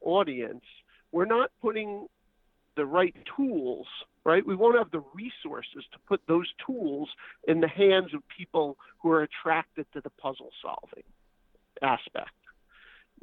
audience, 0.01 0.63
we're 1.11 1.25
not 1.25 1.51
putting 1.61 2.07
the 2.75 2.85
right 2.85 3.15
tools 3.35 3.87
right? 4.25 4.45
We 4.45 4.55
won't 4.55 4.77
have 4.77 4.91
the 4.91 5.03
resources 5.13 5.83
to 5.91 5.99
put 6.07 6.21
those 6.27 6.47
tools 6.65 7.09
in 7.47 7.59
the 7.59 7.67
hands 7.67 8.13
of 8.13 8.21
people 8.35 8.77
who 8.99 9.11
are 9.11 9.23
attracted 9.23 9.85
to 9.93 10.01
the 10.01 10.09
puzzle 10.09 10.51
solving 10.61 11.03
aspect. 11.81 12.31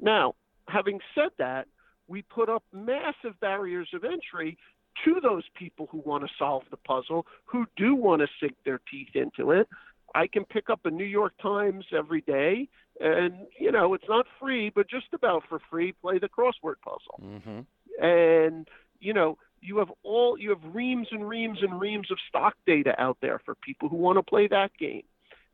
Now, 0.01 0.35
having 0.69 1.01
said 1.15 1.31
that, 1.39 1.67
we 2.07 2.23
put 2.23 2.49
up 2.49 2.65
massive 2.73 3.39
barriers 3.41 3.89
of 3.95 4.05
entry 4.05 4.59
to 5.05 5.21
those 5.23 5.45
people 5.55 5.89
who 5.91 5.99
want 5.99 6.25
to 6.25 6.31
solve 6.39 6.65
the 6.71 6.77
puzzle, 6.77 7.27
who 7.45 7.67
do 7.77 7.95
want 7.95 8.21
to 8.21 8.29
sink 8.41 8.57
their 8.65 8.81
teeth 8.91 9.15
into 9.15 9.53
it. 9.53 9.69
I 10.15 10.27
can 10.27 10.45
pick 10.45 10.69
up 10.69 10.81
a 10.85 10.91
New 10.91 11.05
York 11.05 11.33
Times 11.41 11.85
every 11.97 12.21
day, 12.23 12.69
and 13.01 13.47
you 13.59 13.71
know 13.71 13.95
it's 13.95 14.09
not 14.09 14.27
free, 14.41 14.71
but 14.75 14.91
just 14.91 15.07
about 15.13 15.45
for 15.49 15.61
free. 15.71 15.93
Play 15.93 16.19
the 16.19 16.29
crossword 16.29 16.81
puzzle, 16.83 17.21
mm-hmm. 17.23 18.05
and 18.05 18.69
you 19.01 19.13
know 19.13 19.39
you 19.61 19.79
have 19.79 19.93
all 20.03 20.39
you 20.39 20.51
have 20.51 20.75
reams 20.75 21.09
and 21.11 21.29
reams 21.29 21.59
and 21.63 21.81
reams 21.81 22.11
of 22.11 22.19
stock 22.29 22.55
data 22.67 22.95
out 23.01 23.19
there 23.21 23.41
for 23.45 23.55
people 23.55 23.89
who 23.89 23.97
want 23.97 24.19
to 24.19 24.23
play 24.23 24.47
that 24.49 24.71
game. 24.79 25.03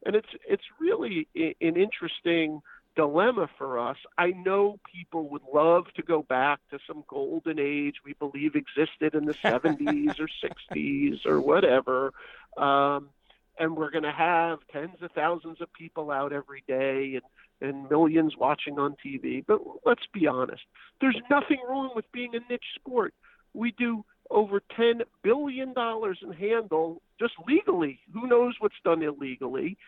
And 0.05 0.15
it's 0.15 0.29
it's 0.49 0.63
really 0.79 1.27
an 1.35 1.77
interesting 1.77 2.63
dilemma 2.95 3.49
for 3.59 3.79
us. 3.79 3.97
I 4.17 4.29
know 4.29 4.79
people 4.93 5.29
would 5.31 5.43
love 5.53 5.85
to 5.97 6.03
go 6.03 6.23
back 6.23 6.61
to 6.71 6.79
some 6.87 7.05
golden 7.09 7.59
age 7.59 7.97
we 8.05 8.15
believe 8.15 8.55
existed 8.55 9.15
in 9.15 9.27
the 9.27 9.35
70s 9.45 10.19
or 10.19 10.29
60s 10.43 11.27
or 11.27 11.41
whatever 11.41 12.15
um, 12.57 13.11
and 13.59 13.77
we're 13.77 13.91
going 13.91 14.05
to 14.05 14.13
have 14.13 14.61
tens 14.73 14.97
of 15.03 15.11
thousands 15.13 15.61
of 15.61 15.73
people 15.73 16.11
out 16.11 16.33
every 16.33 16.63
day 16.67 17.15
and 17.15 17.23
and 17.63 17.89
millions 17.89 18.37
watching 18.37 18.79
on 18.79 18.95
TV. 19.03 19.43
But 19.47 19.63
let's 19.87 20.05
be 20.13 20.27
honest, 20.27 20.61
there's 21.01 21.19
nothing 21.31 21.59
wrong 21.67 21.91
with 21.97 22.05
being 22.13 22.35
a 22.35 22.53
niche 22.53 22.75
sport 22.75 23.15
we 23.57 23.73
do 23.73 24.05
over 24.31 24.61
$10 24.79 25.03
billion 25.23 25.75
in 25.77 26.33
handle 26.33 27.03
just 27.19 27.35
legally. 27.47 28.01
Who 28.13 28.27
knows 28.27 28.55
what's 28.59 28.75
done 28.85 29.03
illegally? 29.03 29.79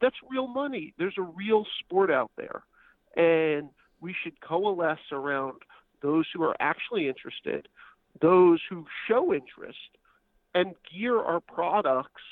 That's 0.00 0.16
real 0.30 0.46
money. 0.46 0.94
There's 0.96 1.18
a 1.18 1.22
real 1.22 1.64
sport 1.80 2.10
out 2.10 2.30
there. 2.36 2.62
And 3.16 3.70
we 4.00 4.14
should 4.22 4.40
coalesce 4.40 4.98
around 5.10 5.54
those 6.02 6.26
who 6.32 6.42
are 6.44 6.56
actually 6.60 7.08
interested, 7.08 7.66
those 8.20 8.60
who 8.70 8.86
show 9.08 9.34
interest, 9.34 9.78
and 10.54 10.74
gear 10.92 11.18
our 11.18 11.40
products 11.40 12.22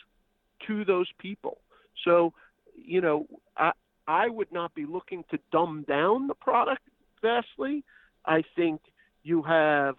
to 0.66 0.84
those 0.84 1.08
people. 1.18 1.58
So, 2.04 2.32
you 2.76 3.00
know, 3.00 3.26
I, 3.56 3.72
I 4.06 4.28
would 4.28 4.52
not 4.52 4.74
be 4.74 4.86
looking 4.86 5.24
to 5.30 5.38
dumb 5.50 5.84
down 5.88 6.28
the 6.28 6.34
product 6.34 6.82
vastly. 7.20 7.82
I 8.24 8.44
think 8.54 8.80
you 9.24 9.42
have 9.42 9.96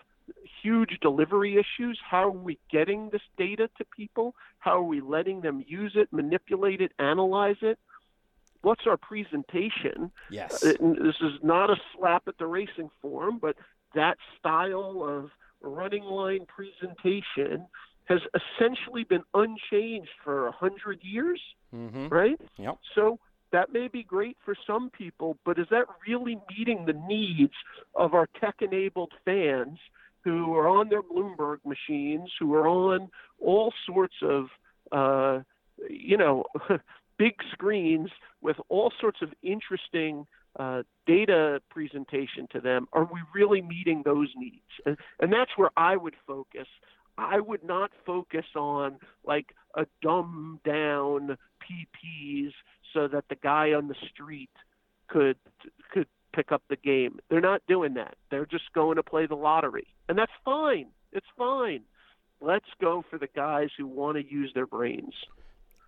huge 0.61 0.99
delivery 1.01 1.53
issues. 1.55 1.99
How 2.09 2.25
are 2.25 2.31
we 2.31 2.57
getting 2.71 3.09
this 3.09 3.21
data 3.37 3.69
to 3.77 3.85
people? 3.85 4.35
How 4.59 4.77
are 4.77 4.83
we 4.83 5.01
letting 5.01 5.41
them 5.41 5.63
use 5.67 5.93
it, 5.95 6.11
manipulate 6.11 6.81
it, 6.81 6.91
analyze 6.99 7.57
it? 7.61 7.79
What's 8.61 8.87
our 8.87 8.97
presentation? 8.97 10.11
Yes. 10.29 10.63
Uh, 10.63 10.73
this 10.79 11.15
is 11.21 11.39
not 11.43 11.69
a 11.69 11.75
slap 11.95 12.23
at 12.27 12.37
the 12.37 12.47
racing 12.47 12.89
form, 13.01 13.37
but 13.39 13.55
that 13.95 14.17
style 14.37 15.03
of 15.03 15.29
running 15.61 16.03
line 16.03 16.45
presentation 16.47 17.67
has 18.05 18.19
essentially 18.33 19.03
been 19.03 19.23
unchanged 19.33 20.09
for 20.23 20.47
a 20.47 20.51
hundred 20.51 20.99
years, 21.03 21.41
mm-hmm. 21.73 22.07
right? 22.07 22.39
Yep. 22.57 22.77
So 22.95 23.19
that 23.51 23.71
may 23.71 23.87
be 23.87 24.03
great 24.03 24.37
for 24.43 24.55
some 24.65 24.89
people, 24.89 25.37
but 25.45 25.59
is 25.59 25.67
that 25.71 25.85
really 26.07 26.37
meeting 26.57 26.85
the 26.85 26.93
needs 27.07 27.53
of 27.95 28.13
our 28.13 28.27
tech-enabled 28.39 29.11
fans 29.25 29.77
who 30.27 30.53
are 30.55 30.67
on 30.67 30.89
their 30.89 31.01
Bloomberg 31.01 31.59
machines, 31.65 32.29
who 32.39 32.53
are 32.53 32.67
on 32.67 33.09
all 33.39 33.73
sorts 33.85 34.15
of, 34.21 34.47
uh, 34.91 35.39
you 35.89 36.17
know, 36.17 36.43
big 37.17 37.35
screens 37.51 38.09
with 38.41 38.57
all 38.69 38.91
sorts 38.99 39.19
of 39.21 39.29
interesting 39.41 40.25
uh, 40.59 40.83
data 41.05 41.61
presentation 41.69 42.47
to 42.51 42.59
them, 42.59 42.87
are 42.93 43.05
we 43.05 43.21
really 43.33 43.61
meeting 43.61 44.01
those 44.03 44.29
needs? 44.35 44.71
And, 44.85 44.97
and 45.19 45.31
that's 45.31 45.51
where 45.55 45.69
I 45.77 45.95
would 45.95 46.15
focus. 46.25 46.67
I 47.17 47.39
would 47.39 47.63
not 47.63 47.91
focus 48.05 48.45
on 48.55 48.97
like 49.25 49.53
a 49.75 49.85
dumbed 50.01 50.61
down 50.63 51.37
PPs 51.63 52.51
so 52.93 53.07
that 53.07 53.25
the 53.29 53.35
guy 53.35 53.73
on 53.73 53.87
the 53.87 53.95
street 54.11 54.49
could 55.07 55.37
could 55.91 56.07
pick 56.37 56.51
up 56.51 56.61
the 56.69 56.75
game. 56.75 57.19
They're 57.29 57.41
not 57.41 57.63
doing 57.67 57.95
that. 57.95 58.15
They're 58.29 58.45
just 58.45 58.71
going 58.73 58.97
to 58.97 59.03
play 59.03 59.25
the 59.25 59.35
lottery. 59.35 59.87
And 60.07 60.17
that's 60.17 60.31
fine. 60.45 60.85
It's 61.11 61.25
fine. 61.35 61.81
Let's 62.39 62.67
go 62.79 63.03
for 63.09 63.17
the 63.17 63.27
guys 63.35 63.69
who 63.75 63.87
want 63.87 64.17
to 64.17 64.23
use 64.23 64.51
their 64.53 64.67
brains. 64.67 65.15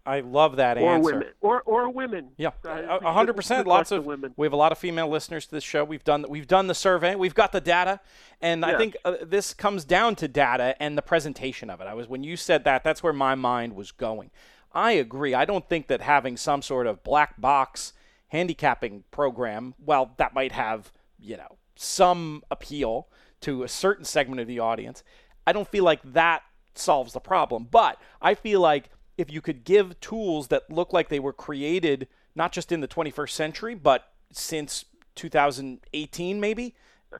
I 0.05 0.21
love 0.21 0.55
that 0.55 0.79
answer. 0.79 0.87
or 0.87 0.93
answer. 0.95 1.13
Women. 1.13 1.27
Or 1.41 1.61
or 1.61 1.89
women. 1.89 2.29
Yeah, 2.37 2.51
a 2.63 3.11
hundred 3.11 3.35
percent. 3.35 3.67
Lots 3.67 3.91
of 3.91 4.05
women. 4.05 4.33
We 4.37 4.47
have 4.47 4.53
a 4.53 4.55
lot 4.55 4.71
of 4.71 4.79
female 4.79 5.07
listeners 5.07 5.45
to 5.45 5.51
this 5.51 5.63
show. 5.63 5.83
We've 5.83 6.03
done 6.03 6.25
we've 6.27 6.47
done 6.47 6.65
the 6.65 6.73
survey. 6.73 7.13
We've 7.13 7.35
got 7.35 7.51
the 7.51 7.61
data, 7.61 7.99
and 8.41 8.65
I 8.65 8.75
think 8.75 8.97
uh, 9.05 9.17
this 9.21 9.53
comes 9.53 9.85
down 9.85 10.15
to 10.15 10.27
data 10.27 10.75
and 10.81 10.97
the 10.97 11.03
presentation 11.03 11.69
of 11.69 11.79
it. 11.79 11.85
I 11.85 11.93
was 11.93 12.07
when 12.07 12.23
you 12.23 12.37
said 12.37 12.63
that, 12.63 12.83
that's 12.83 13.03
where 13.03 13.13
my 13.13 13.35
mind 13.35 13.75
was 13.75 13.91
going. 13.91 14.31
I 14.73 14.93
agree. 14.93 15.35
I 15.35 15.45
don't 15.45 15.67
think 15.69 15.87
that 15.87 16.01
having 16.01 16.37
some 16.37 16.63
sort 16.63 16.87
of 16.87 17.03
black 17.03 17.39
box 17.39 17.93
handicapping 18.29 19.03
program, 19.11 19.75
well, 19.83 20.13
that 20.17 20.33
might 20.33 20.51
have 20.51 20.91
you 21.19 21.37
know 21.37 21.57
some 21.75 22.43
appeal 22.49 23.07
to 23.41 23.63
a 23.63 23.67
certain 23.67 24.05
segment 24.05 24.41
of 24.41 24.47
the 24.47 24.59
audience. 24.59 25.03
I 25.45 25.53
don't 25.53 25.67
feel 25.67 25.83
like 25.83 26.01
that 26.13 26.41
solves 26.75 27.13
the 27.13 27.19
problem, 27.19 27.67
but 27.69 27.99
I 28.21 28.33
feel 28.35 28.59
like 28.59 28.89
if 29.17 29.31
you 29.31 29.41
could 29.41 29.63
give 29.63 29.99
tools 29.99 30.47
that 30.47 30.69
look 30.69 30.93
like 30.93 31.09
they 31.09 31.19
were 31.19 31.33
created 31.33 32.07
not 32.35 32.51
just 32.51 32.71
in 32.71 32.79
the 32.79 32.87
21st 32.87 33.31
century, 33.31 33.75
but 33.75 34.13
since 34.31 34.85
2018 35.15 36.39
maybe, 36.39 36.75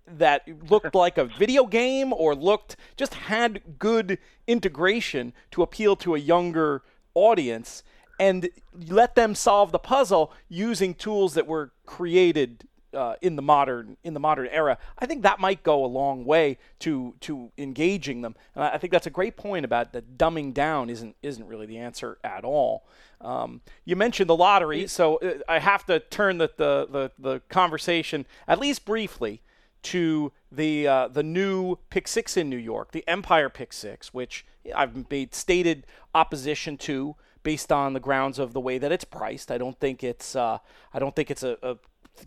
that 0.08 0.48
looked 0.70 0.94
like 0.94 1.18
a 1.18 1.26
video 1.26 1.66
game 1.66 2.14
or 2.14 2.36
looked 2.36 2.76
just 2.96 3.16
had 3.16 3.80
good 3.80 4.20
integration 4.48 5.34
to 5.52 5.64
appeal 5.64 5.96
to 5.96 6.16
a 6.16 6.20
younger 6.20 6.84
audience 7.16 7.84
and 8.20 8.50
let 8.90 9.16
them 9.16 9.34
solve 9.34 9.72
the 9.72 9.80
puzzle 9.80 10.32
using 10.50 10.94
tools 10.94 11.34
that 11.34 11.48
were 11.48 11.72
created 11.86 12.68
uh, 12.94 13.16
in 13.22 13.36
the 13.36 13.42
modern 13.42 13.98
in 14.04 14.14
the 14.14 14.20
modern 14.20 14.48
era, 14.48 14.78
I 14.98 15.06
think 15.06 15.24
that 15.24 15.40
might 15.40 15.64
go 15.64 15.86
a 15.86 15.88
long 15.88 16.26
way 16.26 16.58
to 16.80 17.16
to 17.22 17.52
engaging 17.58 18.22
them. 18.22 18.36
And 18.56 18.64
I 18.64 18.78
think 18.78 18.92
that's 18.92 19.08
a 19.08 19.12
great 19.12 19.38
point 19.38 19.66
about 19.66 19.94
that 19.94 20.18
dumbing 20.18 20.54
down 20.54 20.90
isn't 20.90 21.16
isn't 21.22 21.48
really 21.48 21.66
the 21.66 21.78
answer 21.78 22.18
at 22.24 22.44
all. 22.44 22.86
Um, 23.22 23.62
you 23.86 23.96
mentioned 23.96 24.30
the 24.30 24.36
lottery, 24.36 24.88
so 24.88 25.18
uh, 25.18 25.40
I 25.48 25.60
have 25.60 25.86
to 25.88 26.00
turn 26.00 26.38
the, 26.38 26.50
the, 26.56 26.88
the, 26.90 27.12
the 27.20 27.40
conversation 27.50 28.26
at 28.48 28.60
least 28.60 28.86
briefly 28.86 29.42
to 29.82 30.32
the 30.52 30.88
uh, 30.88 31.08
the 31.10 31.24
new 31.24 31.78
Pick 31.90 32.08
Six 32.08 32.38
in 32.38 32.50
New 32.50 32.58
York, 32.58 32.92
the 32.92 33.04
Empire 33.08 33.50
Pick 33.50 33.74
Six, 33.74 34.14
which 34.14 34.46
I've 34.76 35.10
made 35.12 35.36
stated 35.36 35.86
opposition 36.16 36.78
to 36.80 37.16
based 37.44 37.72
on 37.72 37.94
the 37.94 38.00
grounds 38.00 38.40
of 38.40 38.54
the 38.54 38.60
way 38.60 38.78
that 38.78 38.92
it's 38.92 39.06
priced. 39.06 39.52
I 39.52 39.58
don't 39.58 39.80
think 39.80 40.04
it's 40.04 40.36
uh, 40.36 40.60
I 40.94 41.00
don't 41.00 41.16
think 41.16 41.32
it's 41.32 41.44
a, 41.44 41.58
a 41.62 41.78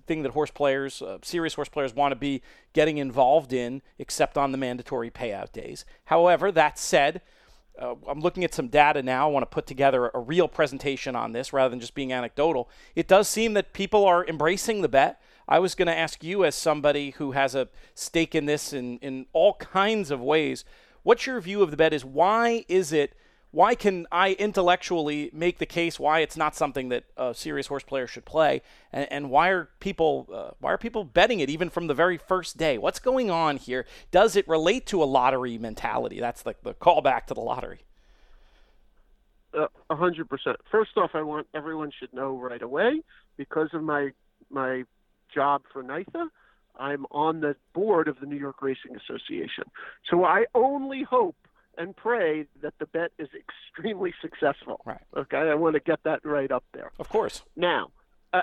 thing 0.06 0.22
that 0.22 0.32
horse 0.32 0.50
players, 0.50 1.02
uh, 1.02 1.18
serious 1.22 1.54
horse 1.54 1.68
players, 1.68 1.94
want 1.94 2.12
to 2.12 2.16
be 2.16 2.42
getting 2.72 2.98
involved 2.98 3.52
in, 3.52 3.82
except 3.98 4.38
on 4.38 4.52
the 4.52 4.58
mandatory 4.58 5.10
payout 5.10 5.52
days. 5.52 5.84
However, 6.04 6.50
that 6.52 6.78
said, 6.78 7.20
uh, 7.78 7.94
I'm 8.08 8.20
looking 8.20 8.44
at 8.44 8.54
some 8.54 8.68
data 8.68 9.02
now. 9.02 9.28
I 9.28 9.32
want 9.32 9.42
to 9.42 9.54
put 9.54 9.66
together 9.66 10.10
a 10.12 10.18
real 10.18 10.48
presentation 10.48 11.16
on 11.16 11.32
this 11.32 11.52
rather 11.52 11.70
than 11.70 11.80
just 11.80 11.94
being 11.94 12.12
anecdotal. 12.12 12.68
It 12.94 13.08
does 13.08 13.28
seem 13.28 13.54
that 13.54 13.72
people 13.72 14.04
are 14.04 14.26
embracing 14.26 14.82
the 14.82 14.88
bet. 14.88 15.20
I 15.48 15.58
was 15.58 15.74
going 15.74 15.86
to 15.86 15.96
ask 15.96 16.22
you, 16.22 16.44
as 16.44 16.54
somebody 16.54 17.10
who 17.10 17.32
has 17.32 17.54
a 17.54 17.68
stake 17.94 18.34
in 18.34 18.46
this 18.46 18.72
in, 18.72 18.98
in 18.98 19.26
all 19.32 19.54
kinds 19.54 20.10
of 20.10 20.20
ways, 20.20 20.64
what's 21.02 21.26
your 21.26 21.40
view 21.40 21.62
of 21.62 21.70
the 21.70 21.76
bet? 21.76 21.92
Is 21.92 22.04
why 22.04 22.64
is 22.68 22.92
it 22.92 23.14
why 23.52 23.74
can 23.74 24.06
I 24.10 24.32
intellectually 24.32 25.30
make 25.32 25.58
the 25.58 25.66
case 25.66 26.00
why 26.00 26.20
it's 26.20 26.38
not 26.38 26.56
something 26.56 26.88
that 26.88 27.04
a 27.18 27.34
serious 27.34 27.66
horse 27.66 27.84
player 27.84 28.06
should 28.06 28.24
play, 28.24 28.62
and, 28.92 29.06
and 29.12 29.30
why 29.30 29.50
are 29.50 29.68
people 29.78 30.26
uh, 30.32 30.50
why 30.58 30.72
are 30.72 30.78
people 30.78 31.04
betting 31.04 31.40
it 31.40 31.50
even 31.50 31.68
from 31.68 31.86
the 31.86 31.94
very 31.94 32.16
first 32.16 32.56
day? 32.56 32.78
What's 32.78 32.98
going 32.98 33.30
on 33.30 33.58
here? 33.58 33.86
Does 34.10 34.36
it 34.36 34.48
relate 34.48 34.86
to 34.86 35.02
a 35.02 35.04
lottery 35.04 35.58
mentality? 35.58 36.18
That's 36.18 36.42
the 36.42 36.56
the 36.62 36.72
callback 36.72 37.26
to 37.26 37.34
the 37.34 37.40
lottery. 37.40 37.80
A 39.54 39.96
hundred 39.96 40.30
percent. 40.30 40.56
First 40.70 40.96
off, 40.96 41.10
I 41.12 41.20
want 41.20 41.46
everyone 41.54 41.92
should 41.98 42.14
know 42.14 42.38
right 42.38 42.62
away 42.62 43.02
because 43.36 43.68
of 43.74 43.82
my 43.82 44.12
my 44.48 44.84
job 45.32 45.62
for 45.70 45.84
NYTHA. 45.84 46.28
I'm 46.78 47.04
on 47.10 47.40
the 47.40 47.54
board 47.74 48.08
of 48.08 48.18
the 48.18 48.24
New 48.24 48.38
York 48.38 48.62
Racing 48.62 48.96
Association, 48.96 49.64
so 50.10 50.24
I 50.24 50.46
only 50.54 51.02
hope 51.02 51.36
and 51.78 51.96
pray 51.96 52.46
that 52.62 52.74
the 52.78 52.86
bet 52.86 53.12
is 53.18 53.28
extremely 53.34 54.14
successful. 54.20 54.80
Right. 54.84 55.00
Okay, 55.16 55.36
I 55.36 55.54
want 55.54 55.74
to 55.74 55.80
get 55.80 56.02
that 56.04 56.24
right 56.24 56.50
up 56.50 56.64
there. 56.72 56.92
Of 56.98 57.08
course. 57.08 57.42
Now, 57.56 57.90
uh, 58.32 58.42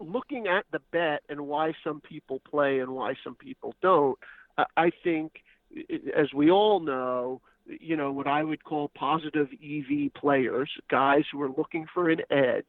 looking 0.00 0.46
at 0.46 0.64
the 0.72 0.80
bet 0.90 1.22
and 1.28 1.46
why 1.46 1.72
some 1.84 2.00
people 2.00 2.40
play 2.40 2.80
and 2.80 2.92
why 2.92 3.14
some 3.22 3.34
people 3.34 3.74
don't, 3.80 4.18
uh, 4.56 4.64
I 4.76 4.90
think, 5.04 5.42
as 6.16 6.32
we 6.34 6.50
all 6.50 6.80
know, 6.80 7.40
you 7.66 7.96
know 7.96 8.10
what 8.12 8.26
I 8.26 8.42
would 8.42 8.64
call 8.64 8.88
positive 8.88 9.48
EV 9.52 10.14
players, 10.14 10.70
guys 10.90 11.24
who 11.30 11.42
are 11.42 11.50
looking 11.50 11.86
for 11.92 12.08
an 12.08 12.22
edge. 12.30 12.64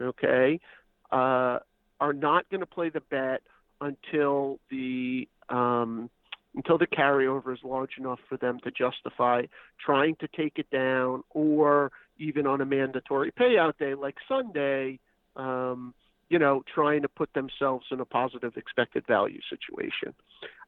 Okay, 0.00 0.60
uh, 1.12 1.60
are 2.00 2.12
not 2.12 2.48
going 2.50 2.60
to 2.60 2.66
play 2.66 2.90
the 2.90 3.00
bet 3.00 3.42
until 3.80 4.58
the 4.70 5.28
um, 5.48 6.10
until 6.54 6.78
the 6.78 6.86
carryover 6.86 7.52
is 7.52 7.60
large 7.64 7.98
enough 7.98 8.20
for 8.28 8.36
them 8.36 8.58
to 8.64 8.70
justify 8.70 9.42
trying 9.84 10.16
to 10.16 10.28
take 10.28 10.54
it 10.56 10.70
down 10.70 11.22
or 11.30 11.90
even 12.18 12.46
on 12.46 12.60
a 12.60 12.64
mandatory 12.64 13.32
payout 13.32 13.76
day 13.78 13.94
like 13.94 14.16
Sunday, 14.28 15.00
um, 15.36 15.94
you 16.28 16.38
know, 16.38 16.62
trying 16.72 17.02
to 17.02 17.08
put 17.08 17.32
themselves 17.34 17.86
in 17.90 18.00
a 18.00 18.04
positive 18.04 18.56
expected 18.56 19.04
value 19.06 19.40
situation. 19.50 20.14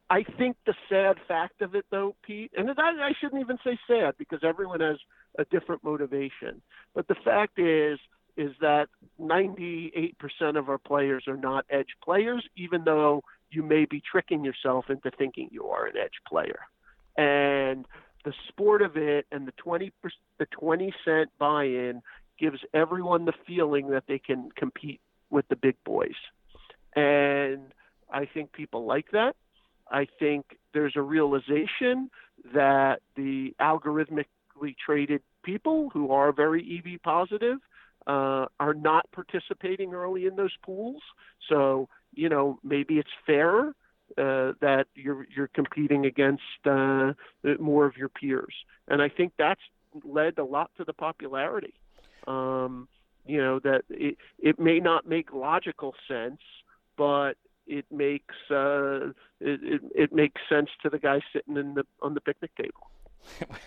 I 0.09 0.23
think 0.23 0.57
the 0.67 0.75
sad 0.89 1.17
fact 1.27 1.63
of 1.63 1.75
it, 1.75 1.85
though, 1.91 2.15
Pete, 2.23 2.53
and 2.57 2.71
I, 2.71 3.09
I 3.09 3.13
shouldn't 3.21 3.41
even 3.41 3.59
say 3.65 3.79
sad 3.89 4.15
because 4.19 4.41
everyone 4.45 4.81
has 4.81 4.99
a 5.39 5.45
different 5.47 5.83
motivation. 5.83 6.63
But 6.95 7.09
the 7.09 7.17
fact 7.25 7.59
is, 7.59 7.99
is 8.37 8.53
that 8.61 8.89
98% 9.21 10.13
of 10.57 10.69
our 10.69 10.79
players 10.79 11.25
are 11.27 11.37
not 11.37 11.65
edge 11.71 11.97
players, 12.05 12.45
even 12.57 12.85
though 12.85 13.25
you 13.51 13.63
may 13.63 13.85
be 13.85 14.01
tricking 14.01 14.45
yourself 14.45 14.91
into 14.91 15.11
thinking 15.11 15.49
you 15.51 15.67
are 15.67 15.87
an 15.87 15.97
edge 15.97 16.21
player. 16.27 16.61
And 17.17 17.87
the 18.25 18.33
sport 18.49 18.83
of 18.83 18.97
it 18.97 19.27
and 19.31 19.47
the 19.47 19.53
20 19.53 19.93
the 20.39 20.47
20 20.47 20.93
cent 21.05 21.31
buy-in 21.39 22.03
gives 22.39 22.59
everyone 22.75 23.25
the 23.25 23.33
feeling 23.47 23.91
that 23.91 24.05
they 24.09 24.19
can 24.19 24.51
compete 24.57 25.01
with 25.31 25.47
the 25.49 25.57
big 25.57 25.77
boys. 25.85 26.17
And 26.95 27.73
I 28.11 28.27
think 28.27 28.53
people 28.53 28.85
like 28.85 29.11
that. 29.13 29.37
I 29.91 30.07
think 30.19 30.59
there's 30.75 30.95
a 30.97 31.03
realization 31.03 32.11
that 32.53 33.01
the 33.15 33.55
algorithmically 33.61 34.75
traded 34.85 35.23
people 35.43 35.91
who 35.93 36.11
are 36.11 36.33
very 36.33 36.83
EV 36.85 37.03
positive 37.03 37.59
uh, 38.07 38.47
are 38.61 38.75
not 38.75 39.11
participating 39.13 39.95
early 39.95 40.27
in 40.27 40.37
those 40.37 40.55
pools. 40.65 41.03
So 41.49 41.89
you 42.17 42.29
know 42.29 42.59
maybe 42.65 42.99
it's 42.99 43.11
fairer 43.25 43.75
uh, 44.19 44.53
that 44.61 44.87
you're 44.95 45.27
you're 45.35 45.49
competing 45.49 46.07
against 46.07 46.43
uh, 46.65 47.13
more 47.59 47.87
of 47.87 47.97
your 47.97 48.09
peers, 48.09 48.55
and 48.89 49.03
I 49.03 49.09
think 49.09 49.33
that's 49.39 49.61
led 50.05 50.39
a 50.39 50.45
lot 50.45 50.71
to 50.79 50.85
the 50.85 50.93
popularity. 50.93 51.75
Um, 52.27 52.89
you 53.27 53.39
know 53.39 53.59
that 53.61 53.83
it 53.91 54.17
it 54.39 54.59
may 54.59 54.81
not 54.81 55.07
make 55.07 55.33
logical 55.33 55.95
sense, 56.09 56.41
but 56.97 57.35
it 57.67 57.85
makes 57.91 58.35
uh, 58.51 59.09
it, 59.41 59.61
it, 59.63 59.81
it 59.95 60.13
makes 60.13 60.41
sense 60.49 60.71
to 60.83 60.91
the 60.91 60.99
guy 60.99 61.21
sitting 61.33 61.57
in 61.57 61.75
the 61.75 61.85
on 62.01 62.15
the 62.15 62.21
picnic 62.21 62.55
table. 62.57 62.91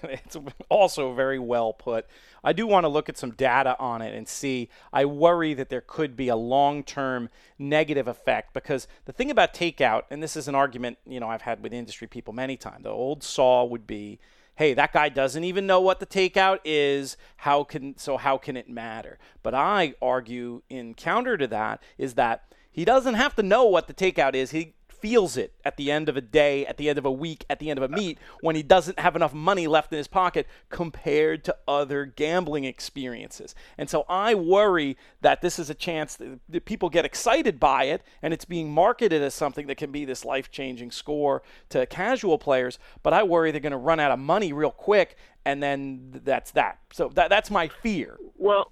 It's 0.03 0.37
also 0.69 1.13
very 1.13 1.39
well 1.39 1.73
put. 1.73 2.05
I 2.43 2.53
do 2.53 2.65
want 2.67 2.85
to 2.85 2.87
look 2.89 3.09
at 3.09 3.17
some 3.17 3.31
data 3.31 3.75
on 3.79 4.01
it 4.01 4.15
and 4.15 4.27
see. 4.27 4.69
I 4.93 5.05
worry 5.05 5.53
that 5.55 5.69
there 5.69 5.83
could 5.85 6.15
be 6.15 6.27
a 6.29 6.35
long 6.35 6.83
term 6.83 7.29
negative 7.57 8.07
effect 8.07 8.53
because 8.53 8.87
the 9.05 9.13
thing 9.13 9.31
about 9.31 9.53
takeout, 9.53 10.03
and 10.09 10.23
this 10.23 10.35
is 10.35 10.47
an 10.47 10.55
argument 10.55 10.97
you 11.05 11.19
know 11.19 11.29
I've 11.29 11.41
had 11.41 11.61
with 11.61 11.73
industry 11.73 12.07
people 12.07 12.33
many 12.33 12.57
times. 12.57 12.83
The 12.83 12.89
old 12.89 13.23
saw 13.23 13.65
would 13.65 13.85
be, 13.85 14.19
hey, 14.55 14.73
that 14.73 14.93
guy 14.93 15.09
doesn't 15.09 15.43
even 15.43 15.65
know 15.65 15.81
what 15.81 15.99
the 15.99 16.05
takeout 16.05 16.59
is. 16.65 17.17
How 17.37 17.63
can 17.63 17.97
so 17.97 18.17
how 18.17 18.37
can 18.37 18.57
it 18.57 18.69
matter? 18.69 19.19
But 19.43 19.53
I 19.53 19.95
argue 20.01 20.61
in 20.69 20.93
counter 20.93 21.37
to 21.37 21.47
that 21.47 21.81
is 21.97 22.15
that 22.15 22.43
he 22.71 22.85
doesn't 22.85 23.15
have 23.15 23.35
to 23.35 23.43
know 23.43 23.65
what 23.65 23.87
the 23.87 23.93
takeout 23.93 24.35
is. 24.35 24.51
He 24.51 24.75
feels 25.01 25.37
it 25.37 25.53
at 25.63 25.77
the 25.77 25.91
end 25.91 26.09
of 26.09 26.17
a 26.17 26.21
day, 26.21 26.65
at 26.65 26.77
the 26.77 26.89
end 26.89 26.97
of 26.97 27.05
a 27.05 27.11
week, 27.11 27.45
at 27.49 27.59
the 27.59 27.69
end 27.69 27.79
of 27.79 27.91
a 27.91 27.95
meet 27.95 28.17
when 28.41 28.55
he 28.55 28.63
doesn't 28.63 28.99
have 28.99 29.15
enough 29.15 29.33
money 29.33 29.67
left 29.67 29.91
in 29.91 29.97
his 29.97 30.07
pocket 30.07 30.47
compared 30.69 31.43
to 31.45 31.55
other 31.67 32.05
gambling 32.05 32.63
experiences. 32.63 33.55
And 33.77 33.89
so 33.89 34.05
I 34.09 34.35
worry 34.35 34.97
that 35.21 35.41
this 35.41 35.59
is 35.59 35.69
a 35.69 35.73
chance 35.73 36.17
that 36.49 36.65
people 36.65 36.89
get 36.89 37.05
excited 37.05 37.59
by 37.59 37.85
it 37.85 38.03
and 38.21 38.33
it's 38.33 38.45
being 38.45 38.71
marketed 38.71 39.21
as 39.21 39.33
something 39.33 39.67
that 39.67 39.75
can 39.75 39.91
be 39.91 40.05
this 40.05 40.25
life 40.25 40.51
changing 40.51 40.91
score 40.91 41.41
to 41.69 41.85
casual 41.85 42.37
players. 42.37 42.79
But 43.03 43.13
I 43.13 43.23
worry 43.23 43.51
they're 43.51 43.61
going 43.61 43.71
to 43.71 43.77
run 43.77 43.99
out 43.99 44.11
of 44.11 44.19
money 44.19 44.53
real 44.53 44.71
quick 44.71 45.15
and 45.45 45.63
then 45.63 46.21
that's 46.23 46.51
that. 46.51 46.79
So 46.93 47.09
that, 47.15 47.29
that's 47.29 47.49
my 47.49 47.67
fear. 47.67 48.17
Well, 48.37 48.71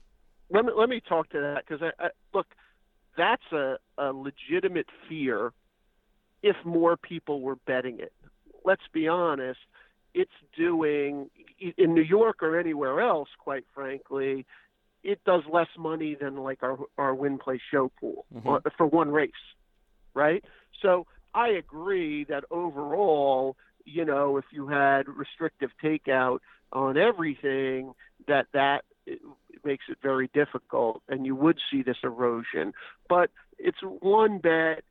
let 0.50 0.65
me, 0.65 0.72
let 0.77 0.89
me 0.89 1.01
talk 1.07 1.29
to 1.31 1.39
that 1.39 1.63
because 1.67 1.81
I, 1.81 2.05
I, 2.05 2.10
look, 2.34 2.48
that's 3.17 3.43
a, 3.51 3.77
a 3.98 4.13
legitimate 4.13 4.88
fear 5.10 5.53
if 6.44 6.56
more 6.63 6.98
people 6.98 7.41
were 7.41 7.56
betting 7.56 8.00
it. 8.00 8.13
Let's 8.63 8.82
be 8.94 9.08
honest, 9.08 9.60
it's 10.13 10.32
doing 10.58 11.29
in 11.77 11.94
New 11.94 12.01
York 12.01 12.44
or 12.44 12.60
anywhere 12.60 13.01
else, 13.01 13.29
quite 13.39 13.65
frankly, 13.74 14.46
it 15.03 15.24
does 15.25 15.44
less 15.51 15.67
money 15.77 16.15
than 16.20 16.36
like 16.38 16.63
our 16.63 16.77
our 16.98 17.15
win 17.15 17.38
play 17.38 17.60
show 17.72 17.91
pool 18.00 18.25
mm-hmm. 18.34 18.48
Uh, 18.48 18.60
for 18.77 18.88
one 18.88 19.10
race, 19.12 19.32
right? 20.13 20.44
So 20.82 21.08
I 21.34 21.50
agree 21.50 22.25
that 22.25 22.44
overall, 22.51 23.56
you 23.86 24.06
know, 24.06 24.38
if 24.38 24.46
you 24.51 24.67
had 24.67 25.08
restrictive 25.08 25.70
takeout 25.84 26.39
on 26.74 26.98
everything, 26.98 27.94
that 28.27 28.48
that 28.53 28.84
makes 29.63 29.86
it 29.89 29.98
very 30.01 30.29
difficult, 30.34 31.01
and 31.08 31.25
you 31.25 31.36
would 31.36 31.60
see 31.72 31.84
this 31.84 31.98
erosion. 32.03 32.74
But 33.08 33.29
it's 33.58 33.79
one 33.82 34.39
bet. 34.39 34.84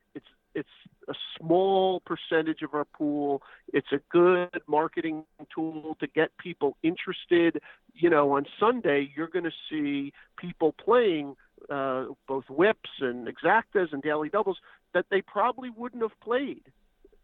It's 0.57 0.69
a 1.07 1.13
small 1.37 2.01
percentage 2.01 2.63
of 2.63 2.73
our 2.73 2.85
pool. 2.85 3.43
It's 3.71 3.91
a 3.91 3.99
good 4.09 4.59
marketing 4.67 5.23
tool 5.53 5.95
to 5.99 6.07
get 6.07 6.35
people 6.37 6.77
interested. 6.81 7.61
You 7.93 8.09
know, 8.09 8.31
on 8.31 8.47
Sunday, 8.59 9.11
you're 9.15 9.27
going 9.27 9.45
to 9.45 9.51
see 9.69 10.13
people 10.35 10.73
playing 10.73 11.35
uh, 11.69 12.05
both 12.27 12.45
whips 12.49 12.89
and 13.01 13.27
exactas 13.27 13.93
and 13.93 14.01
daily 14.01 14.29
doubles 14.29 14.57
that 14.95 15.05
they 15.11 15.21
probably 15.21 15.69
wouldn't 15.69 16.01
have 16.01 16.19
played, 16.21 16.63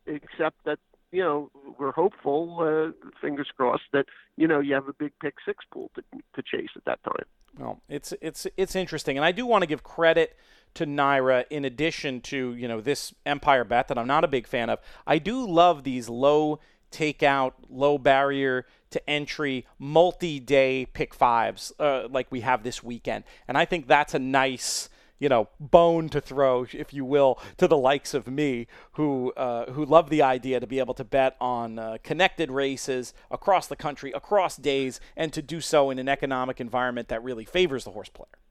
except 0.05 0.57
that 0.65 0.77
you 1.11 1.23
know 1.23 1.49
we're 1.79 1.91
hopeful, 1.91 2.57
uh, 2.61 3.09
fingers 3.19 3.47
crossed, 3.57 3.89
that 3.93 4.05
you 4.37 4.47
know 4.47 4.59
you 4.59 4.75
have 4.75 4.87
a 4.87 4.93
big 4.93 5.13
pick 5.21 5.35
six 5.43 5.65
pool 5.71 5.89
to 5.95 6.03
to 6.35 6.43
chase 6.43 6.69
at 6.75 6.85
that 6.85 6.99
time. 7.03 7.25
Well, 7.57 7.81
it's 7.89 8.13
it's 8.21 8.45
it's 8.57 8.75
interesting, 8.75 9.17
and 9.17 9.25
I 9.25 9.31
do 9.31 9.45
want 9.45 9.63
to 9.63 9.67
give 9.67 9.81
credit 9.83 10.37
to 10.75 10.85
NYRA 10.85 11.45
in 11.49 11.65
addition 11.65 12.21
to, 12.21 12.53
you 12.55 12.67
know, 12.67 12.81
this 12.81 13.13
Empire 13.25 13.63
bet 13.63 13.87
that 13.87 13.97
I'm 13.97 14.07
not 14.07 14.23
a 14.23 14.27
big 14.27 14.47
fan 14.47 14.69
of. 14.69 14.79
I 15.05 15.17
do 15.19 15.47
love 15.47 15.83
these 15.83 16.09
low 16.09 16.59
takeout, 16.91 17.53
low 17.69 17.97
barrier 17.97 18.65
to 18.91 19.09
entry, 19.09 19.65
multi-day 19.79 20.85
pick 20.85 21.13
fives 21.13 21.73
uh, 21.79 22.07
like 22.09 22.31
we 22.31 22.41
have 22.41 22.63
this 22.63 22.83
weekend. 22.83 23.23
And 23.47 23.57
I 23.57 23.65
think 23.65 23.87
that's 23.87 24.13
a 24.13 24.19
nice 24.19 24.89
you 25.23 25.29
know, 25.29 25.47
bone 25.57 26.09
to 26.09 26.19
throw, 26.19 26.65
if 26.73 26.93
you 26.93 27.05
will, 27.05 27.39
to 27.55 27.65
the 27.65 27.77
likes 27.77 28.13
of 28.13 28.27
me, 28.27 28.67
who 28.93 29.31
uh, 29.37 29.71
who 29.71 29.85
love 29.85 30.09
the 30.09 30.21
idea 30.21 30.59
to 30.59 30.67
be 30.67 30.79
able 30.79 30.93
to 30.95 31.05
bet 31.05 31.37
on 31.39 31.79
uh, 31.79 31.97
connected 32.03 32.51
races 32.51 33.13
across 33.31 33.67
the 33.67 33.77
country, 33.77 34.11
across 34.11 34.57
days, 34.57 34.99
and 35.15 35.31
to 35.31 35.41
do 35.41 35.61
so 35.61 35.89
in 35.89 35.97
an 35.97 36.09
economic 36.09 36.59
environment 36.59 37.07
that 37.07 37.23
really 37.23 37.45
favors 37.45 37.85
the 37.85 37.91
horse 37.91 38.09
player. 38.09 38.42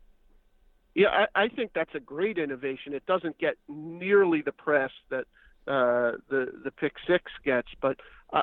Yeah, 0.94 1.26
I, 1.34 1.44
I 1.44 1.49
think 1.49 1.72
that's 1.75 1.94
a 1.94 2.00
great 2.00 2.38
innovation. 2.38 2.92
It 2.92 3.06
doesn't 3.06 3.38
get 3.38 3.54
nearly 3.68 4.42
the 4.42 4.52
press 4.52 4.90
that 5.11 5.25
uh, 5.66 6.18
the 6.28 6.52
the 6.64 6.70
pick 6.70 6.94
six 7.06 7.30
gets, 7.44 7.68
but 7.80 7.99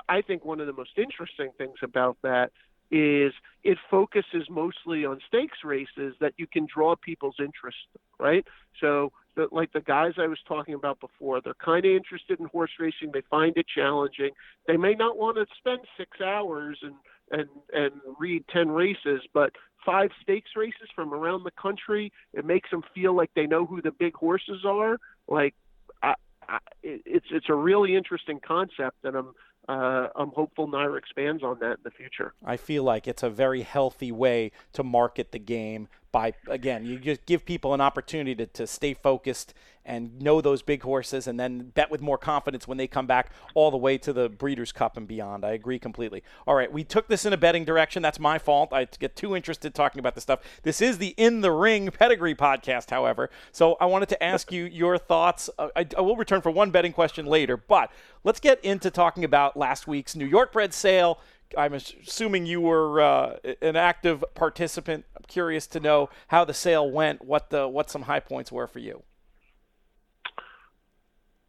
I 0.08 0.22
think 0.22 0.46
one 0.46 0.60
of 0.60 0.68
the 0.68 0.74
most 0.74 0.98
interesting 0.98 1.50
things 1.58 1.78
about 1.82 2.18
that 2.22 2.52
is 2.92 3.34
it 3.64 3.78
focuses 3.90 4.48
mostly 4.50 5.06
on 5.06 5.20
stakes 5.28 5.60
races 5.64 6.16
that 6.20 6.34
you 6.38 6.48
can 6.48 6.68
draw 6.74 6.96
people's 6.96 7.36
interest, 7.40 7.78
right? 8.20 8.46
So, 8.80 9.12
the, 9.36 9.48
like 9.52 9.72
the 9.74 9.82
guys 9.82 10.14
I 10.18 10.28
was 10.28 10.40
talking 10.48 10.74
about 10.74 11.00
before, 11.00 11.40
they're 11.42 11.54
kind 11.64 11.86
of 11.86 11.92
interested 11.92 12.40
in 12.40 12.48
horse 12.48 12.72
racing. 12.80 13.12
They 13.14 13.22
find 13.30 13.56
it 13.58 13.68
challenging. 13.74 14.32
They 14.68 14.78
may 14.78 14.96
not 14.96 15.18
want 15.18 15.38
to 15.38 15.46
spend 15.58 15.82
six 15.98 16.20
hours 16.22 16.80
and 16.82 16.96
and 17.32 17.48
and 17.74 17.92
read 18.20 18.44
10 18.52 18.70
races 18.70 19.22
but 19.34 19.52
five 19.86 20.10
stakes 20.22 20.52
races 20.56 20.90
from 20.96 21.14
around 21.14 21.44
the 21.44 21.52
country 21.52 22.12
it 22.34 22.46
makes 22.46 22.70
them 22.70 22.84
feel 22.94 23.16
like 23.16 23.32
they 23.36 23.48
know 23.48 23.66
who 23.66 23.82
the 23.82 23.92
big 23.92 24.16
horses 24.16 24.64
are 24.66 24.98
like 25.28 25.56
I, 26.02 26.16
I, 26.48 26.58
it's 26.84 27.28
it's 27.32 27.50
a 27.50 27.56
really 27.56 27.96
interesting 27.96 28.40
concept 28.46 28.98
and 29.04 29.16
I'm 29.16 29.34
uh, 29.70 30.08
I'm 30.16 30.30
hopeful 30.30 30.68
NYRA 30.68 30.98
expands 30.98 31.44
on 31.44 31.60
that 31.60 31.74
in 31.74 31.84
the 31.84 31.92
future. 31.92 32.34
I 32.44 32.58
feel 32.58 32.84
like 32.84 33.08
it's 33.08 33.22
a 33.22 33.30
very 33.30 33.62
healthy 33.62 34.12
way 34.12 34.52
to 34.74 34.84
market 34.84 35.32
the 35.32 35.38
game 35.38 35.90
by 36.12 36.34
again 36.48 36.86
you 36.86 36.98
just 36.98 37.26
give 37.26 37.46
people 37.46 37.74
an 37.74 37.82
opportunity 37.82 38.36
to, 38.36 38.46
to 38.46 38.66
stay 38.66 38.94
focused 38.94 39.54
and 39.86 40.22
know 40.22 40.40
those 40.40 40.62
big 40.62 40.84
horses 40.84 41.26
and 41.26 41.40
then 41.40 41.72
bet 41.74 41.90
with 41.90 42.02
more 42.02 42.18
confidence 42.18 42.68
when 42.68 42.78
they 42.78 42.88
come 42.88 43.08
back 43.08 43.32
all 43.56 43.72
the 43.72 43.78
way 43.78 43.98
to 43.98 44.14
the 44.14 44.30
breeders 44.30 44.72
cup 44.72 44.98
and 44.98 45.08
beyond. 45.08 45.44
I 45.44 45.52
agree 45.52 45.80
completely. 45.80 46.24
All 46.46 46.56
right 46.56 46.72
we 46.72 46.84
took 46.84 47.08
this 47.08 47.26
in 47.26 47.34
a 47.34 47.38
betting 47.38 47.66
direction. 47.66 48.02
That's 48.02 48.20
my 48.20 48.38
fault. 48.38 48.72
I 48.72 48.86
get 49.00 49.16
too 49.16 49.36
interested 49.36 49.74
talking 49.74 50.00
about 50.00 50.16
this 50.16 50.24
stuff. 50.24 50.42
This 50.64 50.82
is 50.82 50.98
the 50.98 51.14
in 51.18 51.42
the 51.42 51.52
ring 51.52 51.90
pedigree 51.92 52.36
podcast 52.36 52.90
however. 52.90 53.30
So 53.52 53.78
i 53.80 53.86
wanted 53.86 54.10
to 54.10 54.24
ask 54.24 54.52
you 54.52 54.66
your 54.72 54.98
thoughts. 54.98 55.50
Uh, 55.58 55.70
I, 55.76 55.88
I 55.98 56.02
will 56.02 56.16
return 56.16 56.42
for 56.42 56.52
one 56.52 56.72
betting 56.72 56.94
question 56.94 57.26
later 57.26 57.58
but 57.58 57.92
let's 58.24 58.40
get 58.40 58.64
into 58.64 58.92
talking 58.92 59.24
about 59.24 59.58
last 59.58 59.88
week's 59.88 60.16
new 60.16 60.26
york 60.26 60.52
bred 60.52 60.74
sale 60.74 61.20
I'm 61.58 61.74
assuming 61.74 62.46
you 62.46 62.62
were 62.62 63.02
uh, 63.02 63.36
an 63.62 63.76
active 63.76 64.24
participant. 64.36 65.06
I'm 65.16 65.24
curious 65.28 65.68
to 65.68 65.80
know 65.80 66.10
how 66.28 66.46
the 66.46 66.54
sale 66.54 66.90
went. 66.90 67.24
What 67.24 67.50
the 67.50 67.68
what 67.68 67.90
some 67.90 68.04
high 68.04 68.20
points 68.20 68.52
were 68.52 68.68
for 68.68 68.80
you. 68.80 69.04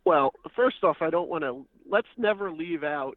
Well, 0.05 0.33
first 0.57 0.83
off, 0.83 0.99
I 1.01 1.11
don't 1.11 1.29
want 1.29 1.45
to. 1.45 1.67
Let's 1.89 2.09
never 2.17 2.51
leave 2.51 2.83
out 2.83 3.17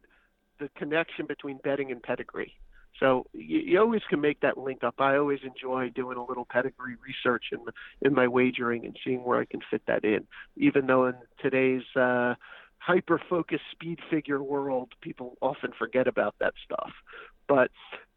the 0.60 0.68
connection 0.76 1.26
between 1.26 1.58
betting 1.64 1.90
and 1.90 2.02
pedigree. 2.02 2.54
So 3.00 3.26
you, 3.32 3.58
you, 3.58 3.80
always 3.80 4.02
can 4.08 4.20
make 4.20 4.40
that 4.40 4.56
link 4.56 4.84
up. 4.84 4.94
I 4.98 5.16
always 5.16 5.40
enjoy 5.42 5.90
doing 5.90 6.16
a 6.16 6.24
little 6.24 6.46
pedigree 6.48 6.94
research 7.04 7.46
in 7.50 7.58
in 8.02 8.14
my 8.14 8.28
wagering 8.28 8.84
and 8.84 8.96
seeing 9.04 9.24
where 9.24 9.40
I 9.40 9.44
can 9.44 9.60
fit 9.68 9.82
that 9.86 10.04
in. 10.04 10.26
Even 10.56 10.86
though 10.86 11.06
in 11.06 11.14
today's 11.42 11.82
uh, 11.96 12.34
hyper 12.84 13.20
focused 13.30 13.62
speed 13.72 13.98
figure 14.10 14.42
world, 14.42 14.92
people 15.00 15.36
often 15.40 15.72
forget 15.78 16.06
about 16.06 16.34
that 16.40 16.52
stuff. 16.64 16.92
But 17.48 17.70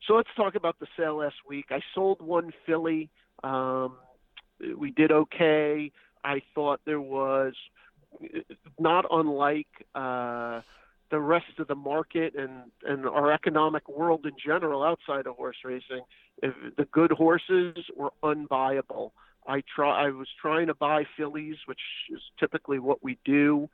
so 0.06 0.14
let's 0.16 0.30
talk 0.36 0.56
about 0.56 0.78
the 0.80 0.88
sale 0.98 1.18
last 1.18 1.36
week. 1.48 1.68
I 1.70 1.80
sold 1.96 2.22
one 2.22 2.52
filly. 2.66 3.10
Um, 3.44 3.98
we 4.78 4.92
did 4.92 5.12
okay. 5.12 5.92
I 6.24 6.42
thought 6.54 6.82
there 6.86 7.02
was 7.02 7.54
not 8.80 9.06
unlike 9.10 9.68
uh, 9.96 10.62
the 11.12 11.20
rest 11.20 11.60
of 11.60 11.68
the 11.68 11.76
market 11.76 12.34
and, 12.36 12.72
and 12.84 13.06
our 13.06 13.32
economic 13.32 13.88
world 13.88 14.26
in 14.26 14.34
general 14.44 14.84
outside 14.84 15.28
of 15.28 15.36
horse 15.36 15.58
racing. 15.64 16.02
If 16.42 16.54
the 16.78 16.86
good 16.86 17.12
horses 17.12 17.78
were 17.96 18.12
unbuyable. 18.24 19.12
I 19.48 19.64
try. 19.74 20.08
I 20.08 20.10
was 20.10 20.28
trying 20.42 20.68
to 20.68 20.76
buy 20.76 21.06
fillies, 21.16 21.56
which 21.68 21.80
is 22.14 22.20
typically 22.38 22.80
what 22.80 23.02
we 23.02 23.18
do, 23.24 23.70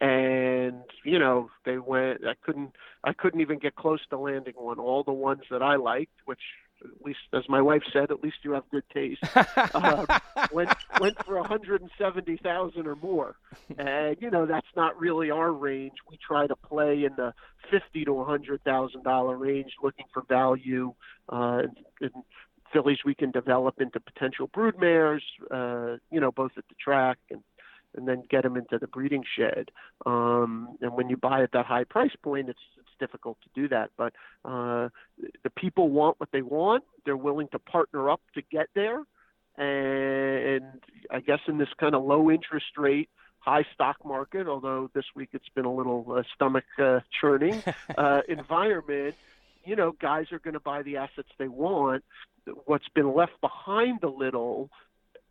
and 0.00 0.82
you 1.04 1.18
know 1.18 1.50
they 1.64 1.78
went 1.78 2.24
i 2.24 2.34
couldn't 2.44 2.72
i 3.04 3.12
couldn't 3.12 3.40
even 3.40 3.58
get 3.58 3.74
close 3.74 4.00
to 4.10 4.18
landing 4.18 4.54
one. 4.56 4.78
All 4.78 5.02
the 5.02 5.12
ones 5.12 5.42
that 5.50 5.62
i 5.62 5.76
liked 5.76 6.12
which 6.24 6.40
at 6.84 7.04
least 7.04 7.18
as 7.32 7.42
my 7.48 7.60
wife 7.60 7.82
said 7.92 8.10
at 8.12 8.22
least 8.22 8.36
you 8.42 8.52
have 8.52 8.62
good 8.70 8.84
taste 8.94 9.24
uh, 9.34 10.06
went 10.52 10.70
went 11.00 11.16
for 11.24 11.38
a 11.38 11.42
hundred 11.42 11.80
and 11.80 11.90
seventy 11.98 12.36
thousand 12.36 12.86
or 12.86 12.94
more. 12.94 13.34
And 13.76 14.16
you 14.20 14.30
know 14.30 14.46
that's 14.46 14.68
not 14.76 14.98
really 15.00 15.30
our 15.30 15.52
range. 15.52 15.94
We 16.08 16.18
try 16.24 16.46
to 16.46 16.54
play 16.54 17.04
in 17.04 17.16
the 17.16 17.34
fifty 17.70 18.04
to 18.04 18.20
a 18.20 18.24
hundred 18.24 18.62
thousand 18.62 19.02
dollar 19.02 19.36
range 19.36 19.72
looking 19.82 20.06
for 20.12 20.22
value 20.28 20.94
uh 21.30 21.62
and, 21.64 21.76
and 22.00 22.22
fillies 22.72 22.98
we 23.04 23.14
can 23.14 23.30
develop 23.30 23.80
into 23.80 23.98
potential 23.98 24.48
broodmares 24.48 25.22
uh 25.50 25.96
you 26.10 26.20
know 26.20 26.30
both 26.30 26.52
at 26.56 26.64
the 26.68 26.74
track 26.82 27.18
and 27.30 27.42
and 27.96 28.06
then 28.06 28.22
get 28.30 28.42
them 28.42 28.56
into 28.56 28.78
the 28.78 28.86
breeding 28.86 29.24
shed. 29.36 29.70
Um, 30.06 30.76
and 30.80 30.92
when 30.92 31.08
you 31.08 31.16
buy 31.16 31.42
at 31.42 31.52
that 31.52 31.66
high 31.66 31.84
price 31.84 32.14
point, 32.22 32.48
it's 32.48 32.58
it's 32.78 32.88
difficult 32.98 33.38
to 33.42 33.48
do 33.60 33.68
that. 33.68 33.90
But 33.96 34.12
uh, 34.44 34.88
the 35.42 35.50
people 35.56 35.88
want 35.88 36.20
what 36.20 36.30
they 36.32 36.42
want. 36.42 36.84
They're 37.04 37.16
willing 37.16 37.48
to 37.52 37.58
partner 37.58 38.10
up 38.10 38.20
to 38.34 38.42
get 38.42 38.68
there. 38.74 39.02
And 39.56 40.80
I 41.10 41.20
guess 41.20 41.40
in 41.48 41.58
this 41.58 41.68
kind 41.80 41.94
of 41.94 42.04
low 42.04 42.30
interest 42.30 42.76
rate, 42.76 43.10
high 43.40 43.64
stock 43.74 43.96
market, 44.04 44.46
although 44.46 44.90
this 44.94 45.04
week 45.16 45.30
it's 45.32 45.48
been 45.54 45.64
a 45.64 45.74
little 45.74 46.06
uh, 46.16 46.22
stomach 46.34 46.64
uh, 46.78 47.00
churning 47.20 47.62
uh, 47.98 48.20
environment, 48.28 49.16
you 49.64 49.74
know, 49.74 49.92
guys 49.92 50.26
are 50.32 50.38
going 50.38 50.54
to 50.54 50.60
buy 50.60 50.82
the 50.82 50.96
assets 50.96 51.28
they 51.38 51.48
want. 51.48 52.04
What's 52.66 52.88
been 52.94 53.14
left 53.14 53.40
behind 53.40 54.02
a 54.04 54.08
little 54.08 54.70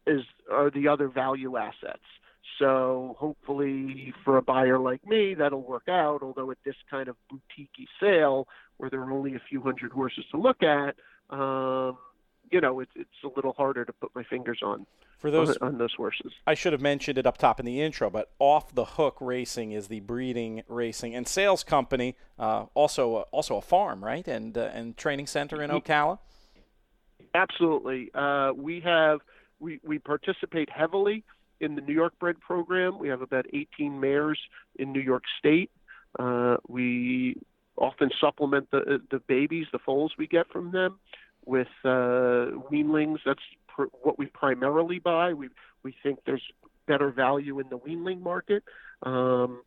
is 0.05 0.21
are 0.51 0.69
the 0.69 0.87
other 0.87 1.07
value 1.07 1.57
assets. 1.57 2.03
So 2.59 3.15
hopefully 3.19 4.13
for 4.23 4.37
a 4.37 4.41
buyer 4.41 4.79
like 4.79 5.05
me, 5.05 5.35
that'll 5.35 5.61
work 5.61 5.87
out. 5.87 6.23
Although 6.23 6.51
at 6.51 6.57
this 6.65 6.75
kind 6.89 7.07
of 7.07 7.15
boutique 7.29 7.87
sale 7.99 8.47
where 8.77 8.89
there 8.89 9.01
are 9.01 9.11
only 9.11 9.35
a 9.35 9.41
few 9.49 9.61
hundred 9.61 9.91
horses 9.91 10.25
to 10.31 10.37
look 10.37 10.63
at, 10.63 10.95
um, 11.29 11.97
you 12.51 12.61
know, 12.61 12.79
it's 12.79 12.91
it's 12.95 13.09
a 13.23 13.29
little 13.35 13.53
harder 13.53 13.85
to 13.85 13.93
put 13.93 14.15
my 14.15 14.23
fingers 14.23 14.59
on. 14.63 14.85
For 15.17 15.31
those 15.31 15.57
on, 15.57 15.69
on 15.69 15.77
those 15.79 15.93
horses, 15.93 16.31
I 16.45 16.53
should 16.53 16.73
have 16.73 16.81
mentioned 16.81 17.17
it 17.17 17.25
up 17.25 17.37
top 17.37 17.59
in 17.59 17.65
the 17.65 17.81
intro, 17.81 18.09
but 18.09 18.31
Off 18.39 18.73
the 18.73 18.85
Hook 18.85 19.17
Racing 19.19 19.71
is 19.71 19.87
the 19.87 19.99
breeding, 20.01 20.61
racing, 20.67 21.15
and 21.15 21.27
sales 21.27 21.63
company. 21.63 22.15
Uh, 22.37 22.65
also, 22.75 23.15
uh, 23.15 23.21
also 23.31 23.57
a 23.57 23.61
farm, 23.61 24.05
right, 24.05 24.27
and 24.27 24.57
uh, 24.57 24.69
and 24.73 24.95
training 24.95 25.25
center 25.25 25.61
in 25.61 25.71
Ocala. 25.71 26.19
Absolutely, 27.33 28.11
uh, 28.13 28.53
we 28.55 28.79
have 28.81 29.21
we 29.59 29.79
we 29.83 29.97
participate 29.97 30.69
heavily 30.69 31.23
in 31.59 31.75
the 31.75 31.81
New 31.81 31.93
York 31.93 32.17
bred 32.19 32.39
program. 32.39 32.99
We 32.99 33.09
have 33.09 33.21
about 33.21 33.45
18 33.53 33.99
mares 33.99 34.39
in 34.77 34.91
New 34.91 35.01
York 35.01 35.23
State. 35.39 35.71
Uh, 36.17 36.57
we 36.67 37.37
often 37.77 38.09
supplement 38.19 38.69
the 38.71 39.01
the 39.11 39.19
babies, 39.19 39.67
the 39.71 39.79
foals 39.79 40.13
we 40.17 40.27
get 40.27 40.51
from 40.51 40.71
them 40.71 40.99
with 41.45 41.67
uh, 41.85 42.51
weanlings. 42.71 43.19
That's 43.25 43.41
pr- 43.67 43.85
what 44.03 44.17
we 44.17 44.27
primarily 44.27 44.99
buy. 44.99 45.33
We 45.33 45.49
we 45.83 45.95
think 46.03 46.19
there's 46.25 46.43
better 46.87 47.11
value 47.11 47.59
in 47.59 47.69
the 47.69 47.77
weanling 47.77 48.21
market, 48.21 48.63
um, 49.03 49.61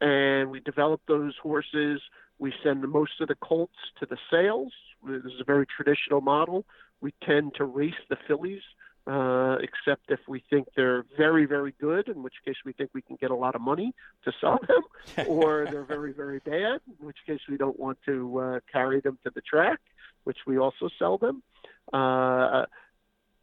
and 0.00 0.50
we 0.50 0.60
develop 0.60 1.00
those 1.06 1.34
horses. 1.42 2.00
We 2.38 2.52
send 2.62 2.82
most 2.88 3.20
of 3.20 3.28
the 3.28 3.36
colts 3.36 3.76
to 4.00 4.06
the 4.06 4.18
sales. 4.30 4.72
This 5.06 5.24
is 5.24 5.40
a 5.40 5.44
very 5.44 5.66
traditional 5.66 6.20
model. 6.20 6.64
We 7.00 7.12
tend 7.24 7.54
to 7.56 7.64
race 7.64 7.94
the 8.08 8.16
fillies, 8.26 8.62
uh, 9.06 9.56
except 9.60 10.10
if 10.10 10.20
we 10.28 10.42
think 10.48 10.68
they're 10.76 11.04
very, 11.16 11.44
very 11.44 11.74
good, 11.80 12.08
in 12.08 12.22
which 12.22 12.34
case 12.44 12.56
we 12.64 12.72
think 12.72 12.90
we 12.94 13.02
can 13.02 13.16
get 13.20 13.30
a 13.30 13.34
lot 13.34 13.54
of 13.54 13.60
money 13.60 13.92
to 14.24 14.32
sell 14.40 14.58
them, 14.68 15.26
or 15.26 15.66
they're 15.70 15.84
very, 15.84 16.12
very 16.12 16.38
bad, 16.38 16.80
in 17.00 17.06
which 17.06 17.18
case 17.26 17.40
we 17.48 17.56
don't 17.56 17.78
want 17.78 17.98
to 18.06 18.38
uh, 18.38 18.60
carry 18.72 19.00
them 19.00 19.18
to 19.24 19.30
the 19.34 19.40
track 19.40 19.80
which 20.24 20.38
we 20.46 20.58
also 20.58 20.88
sell 20.98 21.18
them. 21.18 21.42
Uh, 21.92 22.64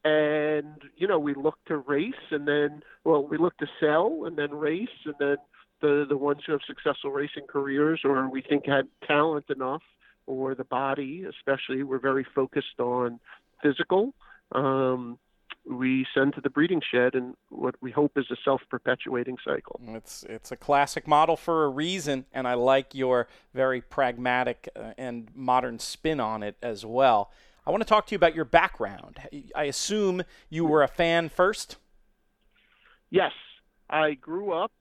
and 0.03 0.81
you 0.95 1.07
know, 1.07 1.19
we 1.19 1.33
look 1.33 1.57
to 1.67 1.77
race, 1.77 2.13
and 2.31 2.47
then 2.47 2.81
well, 3.03 3.25
we 3.25 3.37
look 3.37 3.57
to 3.57 3.67
sell, 3.79 4.23
and 4.25 4.37
then 4.37 4.51
race, 4.51 4.87
and 5.05 5.15
then 5.19 5.37
the 5.81 6.05
the 6.07 6.17
ones 6.17 6.41
who 6.45 6.53
have 6.53 6.61
successful 6.65 7.11
racing 7.11 7.47
careers, 7.47 8.01
or 8.05 8.29
we 8.29 8.41
think 8.41 8.65
had 8.65 8.87
talent 9.05 9.45
enough, 9.49 9.83
or 10.25 10.55
the 10.55 10.63
body, 10.63 11.25
especially, 11.25 11.83
we're 11.83 11.99
very 11.99 12.25
focused 12.33 12.79
on 12.79 13.19
physical. 13.61 14.13
Um, 14.53 15.19
we 15.65 16.05
send 16.13 16.33
to 16.33 16.41
the 16.41 16.49
breeding 16.49 16.81
shed 16.91 17.15
and 17.15 17.35
what 17.49 17.75
we 17.81 17.91
hope 17.91 18.17
is 18.17 18.25
a 18.31 18.35
self-perpetuating 18.43 19.37
cycle. 19.45 19.79
It's 19.89 20.23
it's 20.23 20.51
a 20.51 20.55
classic 20.55 21.07
model 21.07 21.35
for 21.35 21.65
a 21.65 21.69
reason, 21.69 22.25
and 22.33 22.47
I 22.47 22.55
like 22.55 22.95
your 22.95 23.27
very 23.53 23.81
pragmatic 23.81 24.69
uh, 24.75 24.93
and 24.97 25.29
modern 25.35 25.79
spin 25.79 26.19
on 26.19 26.43
it 26.43 26.57
as 26.61 26.85
well. 26.85 27.31
I 27.65 27.71
want 27.71 27.81
to 27.81 27.87
talk 27.87 28.07
to 28.07 28.11
you 28.13 28.17
about 28.17 28.33
your 28.33 28.45
background. 28.45 29.19
I 29.55 29.65
assume 29.65 30.23
you 30.49 30.65
were 30.65 30.81
a 30.81 30.87
fan 30.87 31.29
first. 31.29 31.77
Yes, 33.11 33.33
I 33.89 34.13
grew 34.13 34.53
up. 34.53 34.71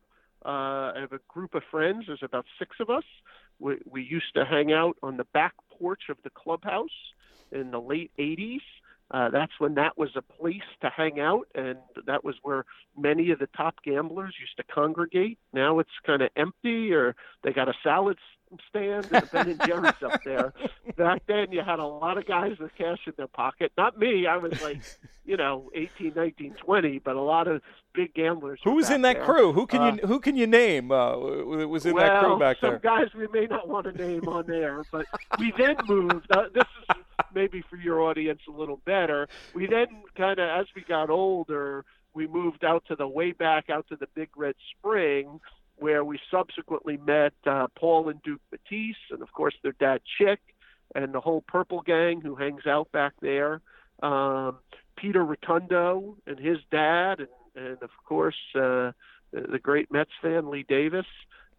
Uh, 0.44 0.48
I 0.48 1.00
have 1.00 1.12
a 1.12 1.20
group 1.28 1.54
of 1.54 1.62
friends. 1.70 2.04
There's 2.06 2.22
about 2.22 2.46
six 2.58 2.76
of 2.80 2.88
us. 2.88 3.04
We, 3.58 3.76
we 3.84 4.02
used 4.02 4.32
to 4.36 4.44
hang 4.44 4.72
out 4.72 4.96
on 5.02 5.16
the 5.16 5.26
back 5.34 5.52
porch 5.78 6.04
of 6.08 6.16
the 6.22 6.30
clubhouse 6.30 6.88
in 7.50 7.72
the 7.72 7.80
late 7.80 8.12
80s 8.18 8.60
uh, 9.10 9.30
that's 9.30 9.52
when 9.58 9.74
that 9.74 9.96
was 9.96 10.10
a 10.16 10.22
place 10.22 10.60
to 10.82 10.90
hang 10.90 11.18
out, 11.18 11.48
and 11.54 11.78
that 12.06 12.24
was 12.24 12.34
where 12.42 12.64
many 12.96 13.30
of 13.30 13.38
the 13.38 13.48
top 13.56 13.76
gamblers 13.82 14.34
used 14.38 14.56
to 14.58 14.64
congregate. 14.64 15.38
Now 15.52 15.78
it's 15.78 15.90
kind 16.04 16.20
of 16.20 16.28
empty, 16.36 16.92
or 16.92 17.16
they 17.42 17.52
got 17.52 17.68
a 17.68 17.74
salad 17.82 18.18
stand 18.68 19.06
and 19.10 19.24
a 19.24 19.26
Ben 19.26 19.48
and 19.48 19.62
Jerry's 19.64 20.02
up 20.02 20.22
there. 20.24 20.52
Back 20.96 21.22
then, 21.26 21.52
you 21.52 21.62
had 21.62 21.78
a 21.78 21.86
lot 21.86 22.18
of 22.18 22.26
guys 22.26 22.58
with 22.58 22.74
cash 22.76 22.98
in 23.06 23.14
their 23.16 23.26
pocket. 23.28 23.72
Not 23.78 23.98
me; 23.98 24.26
I 24.26 24.36
was 24.36 24.60
like, 24.62 24.82
you 25.24 25.36
know, 25.36 25.70
18, 25.74 26.12
19, 26.14 26.54
20, 26.54 26.98
but 26.98 27.16
a 27.16 27.20
lot 27.20 27.48
of 27.48 27.62
big 27.94 28.14
gamblers. 28.14 28.60
Who's 28.64 28.90
in 28.90 29.02
that 29.02 29.16
there. 29.16 29.24
crew? 29.24 29.52
Who 29.52 29.66
can 29.66 29.80
uh, 29.80 29.94
you 29.94 30.06
who 30.06 30.20
can 30.20 30.36
you 30.36 30.46
name? 30.46 30.90
Uh, 30.90 31.16
was 31.16 31.86
in 31.86 31.94
well, 31.94 32.04
that 32.04 32.24
crew 32.24 32.38
back 32.38 32.58
some 32.60 32.70
there? 32.70 32.80
Some 32.82 32.98
guys 32.98 33.08
we 33.14 33.26
may 33.28 33.46
not 33.46 33.68
want 33.68 33.86
to 33.86 33.92
name 33.92 34.28
on 34.28 34.46
there, 34.46 34.82
but 34.92 35.06
we 35.38 35.52
then 35.56 35.76
moved. 35.86 36.26
Uh, 36.30 36.44
this 36.52 36.64
is 36.64 36.96
maybe 37.34 37.62
for 37.68 37.76
your 37.76 38.00
audience 38.00 38.40
a 38.48 38.52
little 38.52 38.80
better. 38.84 39.28
We 39.54 39.66
then 39.66 39.88
kind 40.16 40.38
of, 40.38 40.48
as 40.48 40.66
we 40.74 40.82
got 40.82 41.10
older, 41.10 41.84
we 42.14 42.26
moved 42.26 42.64
out 42.64 42.84
to 42.88 42.96
the 42.96 43.08
way 43.08 43.32
back 43.32 43.70
out 43.70 43.86
to 43.88 43.96
the 43.96 44.08
Big 44.14 44.30
Red 44.36 44.54
Spring, 44.76 45.40
where 45.76 46.04
we 46.04 46.18
subsequently 46.30 46.96
met 46.96 47.34
uh, 47.46 47.68
Paul 47.78 48.08
and 48.08 48.22
Duke 48.22 48.40
Matisse, 48.50 48.96
and 49.10 49.22
of 49.22 49.32
course 49.32 49.54
their 49.62 49.74
dad 49.78 50.00
Chick, 50.18 50.40
and 50.94 51.14
the 51.14 51.20
whole 51.20 51.42
Purple 51.42 51.82
Gang 51.82 52.20
who 52.20 52.34
hangs 52.34 52.66
out 52.66 52.90
back 52.92 53.12
there. 53.20 53.60
Um, 54.02 54.58
Peter 54.96 55.24
Rotundo 55.24 56.16
and 56.26 56.38
his 56.38 56.58
dad, 56.70 57.20
and, 57.20 57.28
and 57.54 57.82
of 57.82 57.90
course 58.04 58.36
uh, 58.54 58.92
the 59.32 59.60
great 59.62 59.92
Mets 59.92 60.10
fan 60.22 60.50
Lee 60.50 60.64
Davis 60.68 61.06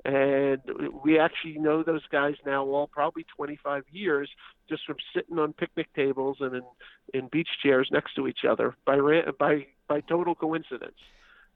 and 0.06 0.62
we 1.04 1.20
actually 1.20 1.58
know 1.58 1.84
those 1.84 2.06
guys 2.12 2.36
now 2.46 2.66
all 2.66 2.88
probably 2.88 3.26
25 3.36 3.84
years 3.92 4.30
just 4.70 4.86
from 4.86 4.96
sitting 5.14 5.38
on 5.38 5.54
picnic 5.54 5.88
tables 5.94 6.38
and 6.40 6.56
in, 6.56 6.64
in 7.14 7.28
beach 7.32 7.50
chairs 7.62 7.90
next 7.92 8.16
to 8.16 8.28
each 8.28 8.46
other 8.50 8.76
by 8.86 8.98
by 9.38 9.66
by 9.88 10.02
total 10.02 10.36
coincidence. 10.36 10.98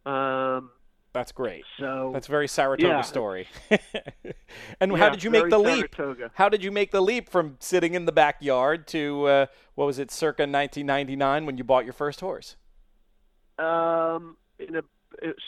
Um, 0.06 0.72
that's 1.14 1.32
great. 1.32 1.64
So 1.80 2.10
that's 2.12 2.28
a 2.28 2.32
very 2.32 2.48
Saratoga 2.48 2.88
yeah. 2.88 3.02
story. 3.02 3.48
and 4.80 4.92
yeah, 4.92 4.98
how 4.98 5.10
did 5.10 5.24
you 5.24 5.30
make 5.30 5.50
the 5.50 5.60
leap? 5.60 5.94
Saratoga. 5.96 6.32
How 6.34 6.50
did 6.50 6.64
you 6.64 6.72
make 6.72 6.92
the 6.92 7.02
leap 7.02 7.30
from 7.30 7.58
sitting 7.60 7.94
in 7.94 8.06
the 8.06 8.12
backyard 8.12 8.88
to 8.88 9.26
uh, 9.26 9.46
what 9.76 9.86
was 9.86 10.00
it, 10.00 10.12
circa 10.12 10.42
1999 10.44 11.46
when 11.46 11.58
you 11.58 11.64
bought 11.64 11.86
your 11.86 11.94
first 11.94 12.20
horse? 12.20 12.56
Um, 13.60 14.38
in 14.58 14.76
a 14.76 14.82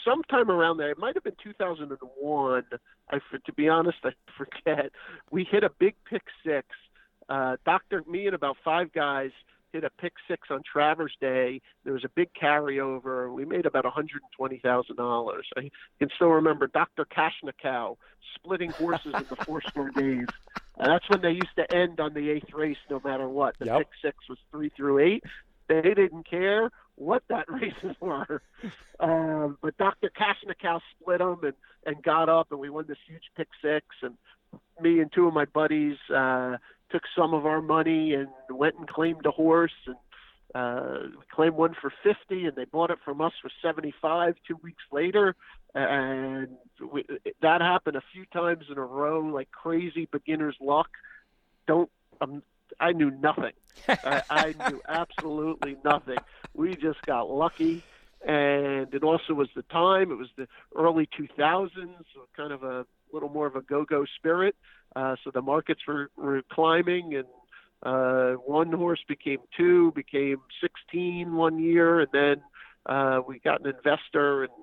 sometime 0.04 0.50
around 0.50 0.78
there. 0.78 0.92
It 0.92 0.98
might 0.98 1.16
have 1.16 1.24
been 1.24 1.36
2001. 1.44 2.64
I, 3.12 3.18
to 3.46 3.54
be 3.54 3.70
honest, 3.70 3.98
I 4.04 4.12
forget. 4.38 4.92
We 5.32 5.48
hit 5.50 5.64
a 5.64 5.72
big 5.80 5.96
pick 6.10 6.24
six. 6.46 6.68
Uh, 7.28 7.58
Doctor, 7.66 8.04
me 8.08 8.28
and 8.28 8.36
about 8.36 8.58
five 8.64 8.92
guys 8.94 9.32
hit 9.76 9.84
a 9.84 9.90
pick 10.02 10.14
six 10.28 10.48
on 10.50 10.62
Travers 10.72 11.14
Day. 11.20 11.62
There 11.84 11.94
was 11.94 12.06
a 12.06 12.10
big 12.10 12.30
carryover. 12.34 13.34
We 13.34 13.44
made 13.44 13.66
about 13.66 13.84
$120,000. 13.84 15.42
I 15.58 15.70
can 16.00 16.10
still 16.16 16.30
remember 16.30 16.68
Dr. 16.68 17.06
Kashnikow 17.06 17.98
splitting 18.36 18.72
horses 18.72 19.14
in 19.14 19.26
the 19.30 19.36
four 19.46 19.62
score 19.68 19.90
days. 19.90 20.28
And 20.78 20.92
that's 20.92 21.10
when 21.10 21.22
they 21.22 21.32
used 21.32 21.56
to 21.58 21.76
end 21.76 22.00
on 22.00 22.14
the 22.14 22.30
eighth 22.30 22.54
race, 22.54 22.78
no 22.90 23.02
matter 23.04 23.28
what. 23.28 23.56
The 23.60 23.66
yep. 23.66 23.78
pick 23.80 23.88
six 24.02 24.18
was 24.30 24.38
three 24.50 24.70
through 24.70 25.00
eight. 25.00 25.24
They 25.68 25.82
didn't 25.82 26.30
care 26.30 26.70
what 26.96 27.24
that 27.30 27.46
races 27.50 27.96
were. 28.00 28.42
Um, 29.00 29.58
but 29.62 29.78
Dr. 29.78 30.10
Kashnikow 30.10 30.80
split 31.00 31.20
them 31.20 31.40
and, 31.44 31.54
and 31.86 32.04
got 32.04 32.30
up, 32.30 32.48
and 32.52 32.60
we 32.60 32.70
won 32.70 32.86
this 32.88 32.98
huge 33.08 33.24
pick 33.36 33.50
six. 33.62 33.86
And 34.02 34.16
me 34.82 35.00
and 35.00 35.12
two 35.12 35.28
of 35.28 35.34
my 35.34 35.46
buddies 35.46 35.98
uh, 36.14 36.58
took 36.92 37.04
some 37.18 37.34
of 37.34 37.46
our 37.46 37.62
money 37.62 38.14
and 38.14 38.28
went 38.50 38.76
and 38.78 38.88
claimed 38.88 39.26
a 39.26 39.32
horse 39.32 39.72
and 39.86 39.96
uh, 40.54 41.08
claimed 41.34 41.56
one 41.56 41.76
for 41.82 41.92
50 42.04 42.46
and 42.46 42.56
they 42.56 42.64
bought 42.64 42.90
it 42.90 43.00
from 43.04 43.20
us 43.20 43.34
for 43.42 43.52
75 43.62 44.36
two 44.48 44.58
weeks 44.64 44.84
later. 44.92 45.36
And 45.74 46.48
we, 46.94 47.04
that 47.42 47.60
happened 47.60 47.98
a 47.98 48.04
few 48.14 48.26
times 48.28 48.64
in 48.72 48.78
a 48.78 48.86
row, 48.86 49.20
like 49.20 49.52
crazy 49.52 50.08
beginner's 50.10 50.56
luck. 50.62 50.88
Don't, 51.68 51.90
um, 52.22 52.42
I 52.80 52.92
knew 52.92 53.12
nothing. 53.12 53.54
I, 53.88 54.22
I 54.30 54.56
knew 54.70 54.82
absolutely 54.88 55.78
nothing. 55.84 56.18
We 56.54 56.76
just 56.76 57.02
got 57.06 57.30
lucky, 57.30 57.84
and 58.26 58.94
it 58.94 59.04
also 59.04 59.34
was 59.34 59.50
the 59.56 59.64
time. 59.64 60.12
It 60.12 60.18
was 60.18 60.30
the 60.38 60.48
early 60.76 61.08
2000s, 61.18 61.70
so 61.76 62.28
kind 62.36 62.52
of 62.52 62.64
a 62.64 62.86
little 63.12 63.30
more 63.30 63.48
of 63.48 63.56
a 63.56 63.62
go-go 63.62 64.06
spirit. 64.18 64.56
Uh, 64.96 65.16
so 65.24 65.32
the 65.32 65.42
markets 65.42 65.82
were, 65.88 66.10
were 66.16 66.42
climbing, 66.52 67.16
and 67.16 67.28
uh, 67.84 68.34
one 68.34 68.72
horse 68.72 69.04
became 69.08 69.40
two, 69.58 69.92
became 69.96 70.38
16 70.62 71.34
one 71.34 71.60
year, 71.60 72.00
and 72.00 72.10
then 72.14 72.42
uh, 72.86 73.20
we 73.28 73.40
got 73.40 73.66
an 73.66 73.74
investor 73.76 74.44
and 74.44 74.54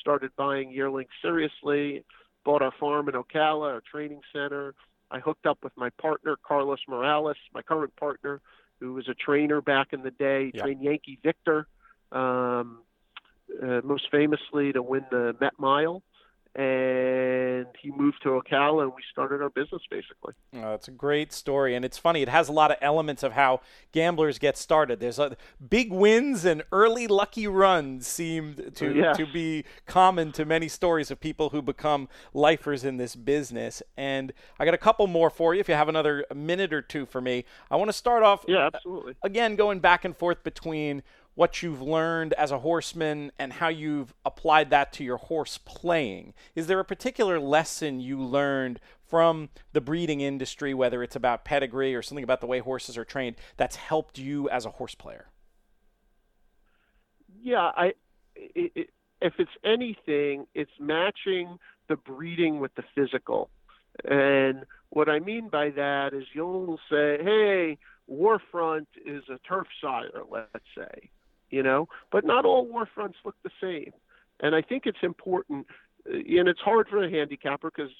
started 0.00 0.30
buying 0.36 0.70
yearlings 0.70 1.10
seriously. 1.22 2.04
Bought 2.44 2.62
our 2.62 2.72
farm 2.80 3.08
in 3.08 3.14
Ocala, 3.14 3.74
our 3.74 3.82
training 3.90 4.20
center 4.32 4.74
I 5.10 5.18
hooked 5.18 5.46
up 5.46 5.58
with 5.62 5.72
my 5.76 5.90
partner, 5.90 6.36
Carlos 6.46 6.80
Morales, 6.88 7.36
my 7.52 7.62
current 7.62 7.94
partner, 7.96 8.40
who 8.78 8.94
was 8.94 9.08
a 9.08 9.14
trainer 9.14 9.60
back 9.60 9.88
in 9.92 10.02
the 10.02 10.10
day, 10.10 10.50
yep. 10.54 10.64
trained 10.64 10.82
Yankee 10.82 11.18
Victor, 11.22 11.66
um, 12.12 12.78
uh, 13.62 13.80
most 13.84 14.10
famously 14.10 14.72
to 14.72 14.82
win 14.82 15.04
the 15.10 15.36
Met 15.40 15.54
Mile. 15.58 16.02
And 16.56 17.66
he 17.80 17.90
moved 17.92 18.22
to 18.22 18.30
Ocala, 18.30 18.82
and 18.82 18.92
we 18.92 19.02
started 19.12 19.40
our 19.40 19.50
business 19.50 19.82
basically. 19.88 20.34
Uh, 20.54 20.70
oh, 20.70 20.74
it's 20.74 20.88
a 20.88 20.92
great 20.92 21.32
story, 21.32 21.76
and 21.76 21.84
it's 21.84 21.96
funny. 21.96 22.22
It 22.22 22.28
has 22.28 22.48
a 22.48 22.52
lot 22.52 22.70
of 22.70 22.76
elements 22.80 23.22
of 23.22 23.32
how 23.32 23.60
gamblers 23.92 24.38
get 24.38 24.56
started. 24.56 24.98
There's 24.98 25.18
a, 25.18 25.36
big 25.68 25.92
wins 25.92 26.44
and 26.44 26.62
early 26.72 27.06
lucky 27.06 27.46
runs 27.46 28.06
seem 28.06 28.56
to 28.74 29.12
to 29.14 29.26
be 29.32 29.64
common 29.86 30.32
to 30.32 30.44
many 30.44 30.68
stories 30.68 31.10
of 31.10 31.20
people 31.20 31.50
who 31.50 31.62
become 31.62 32.08
lifers 32.34 32.84
in 32.84 32.96
this 32.96 33.14
business. 33.14 33.82
And 33.96 34.32
I 34.58 34.64
got 34.64 34.74
a 34.74 34.78
couple 34.78 35.06
more 35.06 35.30
for 35.30 35.54
you. 35.54 35.60
If 35.60 35.68
you 35.68 35.74
have 35.74 35.88
another 35.88 36.24
minute 36.34 36.72
or 36.72 36.82
two 36.82 37.06
for 37.06 37.20
me, 37.20 37.44
I 37.70 37.76
want 37.76 37.88
to 37.90 37.96
start 37.96 38.22
off. 38.22 38.44
Yeah, 38.48 38.70
absolutely. 38.74 39.12
Uh, 39.12 39.26
again, 39.26 39.54
going 39.54 39.78
back 39.78 40.04
and 40.04 40.16
forth 40.16 40.42
between 40.42 41.02
what 41.40 41.62
you've 41.62 41.80
learned 41.80 42.34
as 42.34 42.50
a 42.50 42.58
horseman 42.58 43.32
and 43.38 43.54
how 43.54 43.68
you've 43.68 44.12
applied 44.26 44.68
that 44.68 44.92
to 44.92 45.02
your 45.02 45.16
horse 45.16 45.56
playing. 45.56 46.34
Is 46.54 46.66
there 46.66 46.78
a 46.78 46.84
particular 46.84 47.40
lesson 47.40 47.98
you 47.98 48.20
learned 48.20 48.78
from 49.08 49.48
the 49.72 49.80
breeding 49.80 50.20
industry, 50.20 50.74
whether 50.74 51.02
it's 51.02 51.16
about 51.16 51.46
pedigree 51.46 51.94
or 51.94 52.02
something 52.02 52.22
about 52.22 52.42
the 52.42 52.46
way 52.46 52.58
horses 52.58 52.98
are 52.98 53.06
trained, 53.06 53.36
that's 53.56 53.76
helped 53.76 54.18
you 54.18 54.50
as 54.50 54.66
a 54.66 54.70
horse 54.72 54.94
player? 54.94 55.28
Yeah, 57.42 57.70
I. 57.74 57.94
It, 58.36 58.72
it, 58.74 58.90
if 59.22 59.32
it's 59.38 59.50
anything, 59.64 60.46
it's 60.54 60.70
matching 60.78 61.58
the 61.88 61.96
breeding 61.96 62.60
with 62.60 62.74
the 62.74 62.84
physical. 62.94 63.48
And 64.04 64.66
what 64.90 65.08
I 65.08 65.20
mean 65.20 65.48
by 65.48 65.70
that 65.70 66.12
is 66.12 66.24
you'll 66.34 66.78
say, 66.90 67.16
hey, 67.22 67.78
War 68.06 68.42
Front 68.52 68.88
is 69.06 69.22
a 69.30 69.38
turf 69.48 69.68
sire, 69.80 70.22
let's 70.30 70.66
say 70.76 71.08
you 71.50 71.62
know. 71.62 71.88
But 72.10 72.24
not 72.24 72.44
all 72.44 72.66
War 72.66 72.88
Fronts 72.94 73.18
look 73.24 73.36
the 73.42 73.50
same, 73.60 73.92
and 74.40 74.54
I 74.54 74.62
think 74.62 74.84
it's 74.86 75.02
important. 75.02 75.66
Uh, 76.08 76.14
and 76.14 76.48
it's 76.48 76.60
hard 76.60 76.88
for 76.88 77.00
the 77.00 77.14
handicapper 77.14 77.70
because 77.74 77.90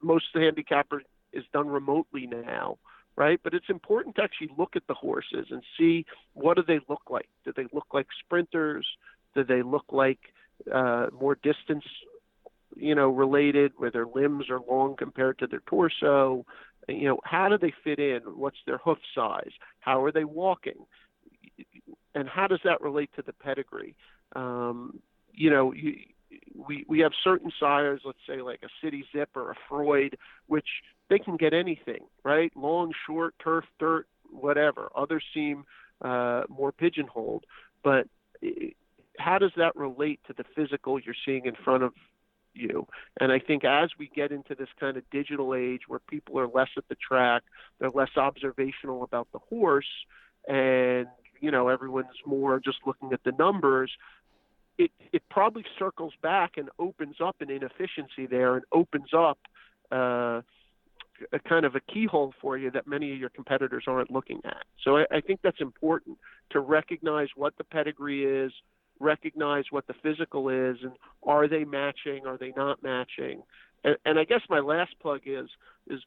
most 0.00 0.26
of 0.34 0.40
the 0.40 0.44
handicapper 0.44 1.02
is 1.32 1.44
done 1.52 1.68
remotely 1.68 2.26
now, 2.26 2.78
right? 3.16 3.40
But 3.42 3.54
it's 3.54 3.68
important 3.68 4.16
to 4.16 4.22
actually 4.22 4.50
look 4.56 4.76
at 4.76 4.86
the 4.86 4.94
horses 4.94 5.46
and 5.50 5.62
see 5.78 6.06
what 6.34 6.56
do 6.56 6.62
they 6.66 6.80
look 6.88 7.02
like. 7.10 7.28
Do 7.44 7.52
they 7.56 7.66
look 7.72 7.86
like 7.92 8.06
sprinters? 8.24 8.86
Do 9.34 9.44
they 9.44 9.62
look 9.62 9.86
like 9.90 10.18
uh, 10.72 11.06
more 11.18 11.36
distance, 11.36 11.84
you 12.76 12.94
know, 12.94 13.08
related, 13.08 13.72
where 13.76 13.90
their 13.90 14.06
limbs 14.06 14.50
are 14.50 14.60
long 14.68 14.94
compared 14.96 15.38
to 15.40 15.46
their 15.46 15.62
torso? 15.66 16.44
You 16.88 17.08
know, 17.08 17.20
how 17.24 17.48
do 17.48 17.58
they 17.58 17.72
fit 17.82 17.98
in? 17.98 18.20
What's 18.20 18.58
their 18.66 18.78
hoof 18.78 18.98
size? 19.14 19.52
How 19.80 20.02
are 20.04 20.12
they 20.12 20.24
walking? 20.24 20.86
And 22.14 22.28
how 22.28 22.46
does 22.46 22.60
that 22.64 22.80
relate 22.80 23.10
to 23.16 23.22
the 23.22 23.32
pedigree? 23.32 23.94
Um, 24.34 25.00
you 25.32 25.50
know, 25.50 25.72
you, 25.72 25.96
we 26.54 26.84
we 26.88 27.00
have 27.00 27.12
certain 27.22 27.50
sires, 27.58 28.02
let's 28.04 28.18
say 28.26 28.42
like 28.42 28.60
a 28.62 28.68
City 28.84 29.04
Zip 29.12 29.30
or 29.34 29.50
a 29.50 29.54
Freud, 29.68 30.16
which 30.46 30.68
they 31.08 31.18
can 31.18 31.36
get 31.36 31.52
anything, 31.52 32.06
right? 32.24 32.52
Long, 32.56 32.92
short, 33.06 33.34
turf, 33.42 33.64
dirt, 33.78 34.06
whatever. 34.30 34.90
Others 34.96 35.24
seem 35.34 35.64
uh, 36.00 36.42
more 36.48 36.72
pigeonholed, 36.72 37.44
but 37.82 38.06
how 39.18 39.38
does 39.38 39.52
that 39.56 39.76
relate 39.76 40.20
to 40.26 40.32
the 40.32 40.44
physical 40.56 40.98
you're 40.98 41.14
seeing 41.24 41.46
in 41.46 41.54
front 41.54 41.82
of 41.82 41.92
you? 42.54 42.86
And 43.20 43.30
I 43.30 43.38
think 43.38 43.64
as 43.64 43.90
we 43.98 44.10
get 44.14 44.32
into 44.32 44.54
this 44.54 44.68
kind 44.80 44.96
of 44.96 45.08
digital 45.10 45.54
age 45.54 45.82
where 45.86 46.00
people 46.00 46.38
are 46.38 46.48
less 46.48 46.68
at 46.76 46.88
the 46.88 46.96
track, 46.96 47.42
they're 47.78 47.90
less 47.90 48.16
observational 48.16 49.04
about 49.04 49.28
the 49.32 49.38
horse, 49.38 49.86
and 50.48 51.06
you 51.42 51.50
know 51.50 51.68
everyone's 51.68 52.08
more 52.24 52.58
just 52.58 52.78
looking 52.86 53.12
at 53.12 53.22
the 53.24 53.32
numbers 53.32 53.90
it 54.78 54.90
it 55.12 55.22
probably 55.28 55.64
circles 55.78 56.14
back 56.22 56.52
and 56.56 56.70
opens 56.78 57.16
up 57.22 57.36
an 57.40 57.50
inefficiency 57.50 58.26
there 58.26 58.56
and 58.56 58.64
opens 58.72 59.12
up 59.12 59.38
uh, 59.90 60.40
a 61.32 61.38
kind 61.46 61.64
of 61.64 61.74
a 61.74 61.80
keyhole 61.80 62.32
for 62.40 62.56
you 62.56 62.70
that 62.70 62.86
many 62.86 63.12
of 63.12 63.18
your 63.18 63.28
competitors 63.28 63.84
aren't 63.86 64.10
looking 64.10 64.40
at. 64.44 64.64
So 64.82 64.96
I, 64.96 65.04
I 65.12 65.20
think 65.20 65.40
that's 65.42 65.60
important 65.60 66.18
to 66.50 66.60
recognize 66.60 67.28
what 67.36 67.56
the 67.58 67.64
pedigree 67.64 68.24
is, 68.24 68.52
recognize 68.98 69.64
what 69.70 69.86
the 69.86 69.94
physical 70.02 70.48
is, 70.48 70.78
and 70.82 70.92
are 71.22 71.46
they 71.48 71.64
matching? 71.64 72.26
Are 72.26 72.38
they 72.38 72.52
not 72.56 72.82
matching? 72.82 73.42
And, 73.84 73.96
and 74.04 74.18
I 74.18 74.24
guess 74.24 74.40
my 74.48 74.60
last 74.60 74.98
plug 75.00 75.20
is 75.26 75.48
is 75.88 76.00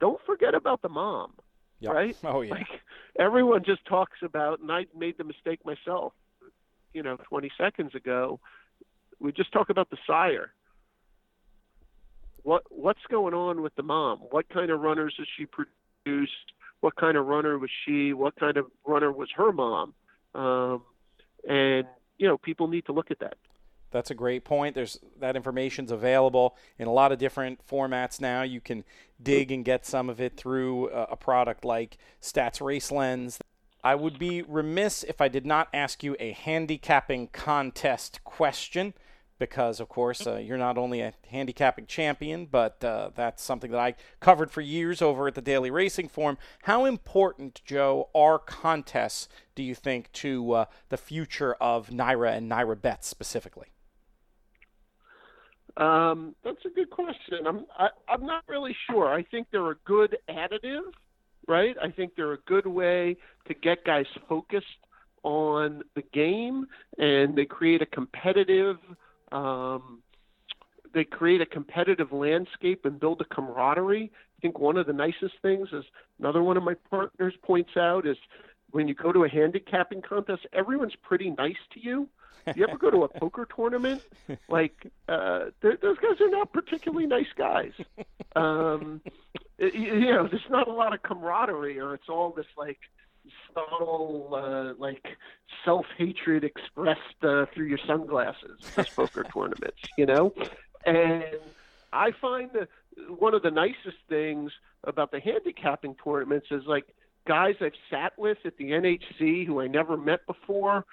don't 0.00 0.20
forget 0.26 0.54
about 0.54 0.82
the 0.82 0.88
mom. 0.88 1.32
Yep. 1.80 1.92
Right? 1.92 2.16
Oh 2.24 2.40
yeah. 2.40 2.52
Like 2.52 2.68
everyone 3.18 3.64
just 3.64 3.84
talks 3.86 4.18
about, 4.22 4.60
and 4.60 4.70
I 4.70 4.86
made 4.96 5.18
the 5.18 5.24
mistake 5.24 5.60
myself. 5.64 6.12
You 6.92 7.02
know, 7.02 7.16
20 7.28 7.50
seconds 7.58 7.94
ago, 7.94 8.40
we 9.20 9.32
just 9.32 9.52
talk 9.52 9.70
about 9.70 9.90
the 9.90 9.98
sire. 10.06 10.52
What 12.42 12.62
what's 12.70 13.00
going 13.10 13.34
on 13.34 13.60
with 13.60 13.74
the 13.74 13.82
mom? 13.82 14.20
What 14.30 14.48
kind 14.48 14.70
of 14.70 14.80
runners 14.80 15.14
has 15.18 15.26
she 15.36 15.46
produced? 15.46 16.32
What 16.80 16.96
kind 16.96 17.16
of 17.16 17.26
runner 17.26 17.58
was 17.58 17.70
she? 17.84 18.12
What 18.12 18.36
kind 18.36 18.56
of 18.56 18.66
runner 18.86 19.10
was 19.10 19.28
her 19.36 19.52
mom? 19.52 19.94
Um, 20.34 20.82
and 21.48 21.86
you 22.18 22.28
know, 22.28 22.38
people 22.38 22.68
need 22.68 22.86
to 22.86 22.92
look 22.92 23.10
at 23.10 23.18
that. 23.18 23.36
That's 23.96 24.10
a 24.10 24.14
great 24.14 24.44
point. 24.44 24.74
There's 24.74 25.00
that 25.20 25.36
information's 25.36 25.90
available 25.90 26.54
in 26.78 26.86
a 26.86 26.92
lot 26.92 27.12
of 27.12 27.18
different 27.18 27.66
formats 27.66 28.20
now. 28.20 28.42
You 28.42 28.60
can 28.60 28.84
dig 29.22 29.50
and 29.50 29.64
get 29.64 29.86
some 29.86 30.10
of 30.10 30.20
it 30.20 30.36
through 30.36 30.90
a, 30.90 31.04
a 31.12 31.16
product 31.16 31.64
like 31.64 31.96
Stats 32.20 32.60
Race 32.60 32.92
Lens. 32.92 33.38
I 33.82 33.94
would 33.94 34.18
be 34.18 34.42
remiss 34.42 35.02
if 35.02 35.22
I 35.22 35.28
did 35.28 35.46
not 35.46 35.68
ask 35.72 36.02
you 36.02 36.14
a 36.20 36.32
handicapping 36.32 37.28
contest 37.28 38.22
question 38.22 38.92
because, 39.38 39.80
of 39.80 39.88
course, 39.88 40.26
uh, 40.26 40.36
you're 40.36 40.58
not 40.58 40.76
only 40.76 41.00
a 41.00 41.14
handicapping 41.30 41.86
champion, 41.86 42.44
but 42.44 42.84
uh, 42.84 43.10
that's 43.14 43.42
something 43.42 43.70
that 43.70 43.80
I 43.80 43.94
covered 44.20 44.50
for 44.50 44.60
years 44.60 45.00
over 45.00 45.26
at 45.26 45.34
the 45.34 45.40
Daily 45.40 45.70
Racing 45.70 46.08
Form. 46.08 46.36
How 46.64 46.84
important, 46.84 47.62
Joe, 47.64 48.10
are 48.14 48.38
contests, 48.38 49.26
do 49.54 49.62
you 49.62 49.74
think, 49.74 50.12
to 50.12 50.52
uh, 50.52 50.64
the 50.90 50.98
future 50.98 51.54
of 51.54 51.88
NYRA 51.88 52.36
and 52.36 52.50
NYRA 52.50 52.82
bets 52.82 53.08
specifically? 53.08 53.68
Um, 55.76 56.34
that's 56.42 56.64
a 56.64 56.70
good 56.70 56.90
question. 56.90 57.46
I'm 57.46 57.66
I, 57.78 57.84
am 57.84 57.90
i 58.08 58.14
am 58.14 58.26
not 58.26 58.44
really 58.48 58.74
sure. 58.88 59.12
I 59.12 59.22
think 59.22 59.48
they're 59.52 59.72
a 59.72 59.76
good 59.84 60.16
additive, 60.30 60.92
right? 61.46 61.76
I 61.82 61.90
think 61.90 62.12
they're 62.16 62.32
a 62.32 62.40
good 62.46 62.66
way 62.66 63.16
to 63.46 63.54
get 63.54 63.84
guys 63.84 64.06
focused 64.28 64.66
on 65.22 65.82
the 65.94 66.02
game, 66.14 66.66
and 66.98 67.36
they 67.36 67.44
create 67.44 67.82
a 67.82 67.86
competitive. 67.86 68.76
Um, 69.32 70.02
they 70.94 71.04
create 71.04 71.42
a 71.42 71.46
competitive 71.46 72.10
landscape 72.10 72.86
and 72.86 72.98
build 72.98 73.20
a 73.20 73.34
camaraderie. 73.34 74.10
I 74.14 74.40
think 74.40 74.58
one 74.58 74.78
of 74.78 74.86
the 74.86 74.94
nicest 74.94 75.34
things 75.42 75.68
is 75.72 75.84
another 76.18 76.42
one 76.42 76.56
of 76.56 76.62
my 76.62 76.74
partners 76.88 77.34
points 77.42 77.76
out 77.76 78.06
is 78.06 78.16
when 78.70 78.88
you 78.88 78.94
go 78.94 79.12
to 79.12 79.24
a 79.24 79.28
handicapping 79.28 80.00
contest, 80.00 80.46
everyone's 80.54 80.96
pretty 81.02 81.30
nice 81.30 81.54
to 81.74 81.80
you 81.80 82.08
you 82.54 82.66
ever 82.68 82.78
go 82.78 82.90
to 82.90 83.04
a 83.04 83.08
poker 83.08 83.46
tournament? 83.54 84.02
Like, 84.48 84.86
uh, 85.08 85.46
those 85.60 85.98
guys 85.98 86.20
are 86.20 86.30
not 86.30 86.52
particularly 86.52 87.06
nice 87.06 87.32
guys. 87.36 87.72
Um, 88.34 89.00
it, 89.58 89.74
you 89.74 90.12
know, 90.12 90.28
there's 90.28 90.42
not 90.50 90.68
a 90.68 90.72
lot 90.72 90.94
of 90.94 91.02
camaraderie, 91.02 91.80
or 91.80 91.94
it's 91.94 92.08
all 92.08 92.30
this 92.30 92.46
like 92.56 92.78
subtle, 93.54 94.30
uh, 94.34 94.74
like 94.78 95.04
self 95.64 95.86
hatred 95.96 96.44
expressed 96.44 97.00
uh, 97.22 97.46
through 97.54 97.66
your 97.66 97.80
sunglasses. 97.86 98.60
At 98.76 98.86
these 98.86 98.94
poker 98.94 99.24
tournaments, 99.32 99.82
you 99.96 100.06
know, 100.06 100.32
and 100.84 101.24
I 101.92 102.12
find 102.20 102.50
that 102.52 102.68
one 103.18 103.34
of 103.34 103.42
the 103.42 103.50
nicest 103.50 103.98
things 104.08 104.52
about 104.84 105.10
the 105.10 105.20
handicapping 105.20 105.96
tournaments 106.02 106.46
is 106.50 106.64
like 106.66 106.84
guys 107.26 107.56
I've 107.60 107.72
sat 107.90 108.12
with 108.16 108.38
at 108.44 108.56
the 108.56 108.70
NHC 108.70 109.46
who 109.46 109.60
I 109.60 109.66
never 109.66 109.96
met 109.96 110.26
before 110.26 110.84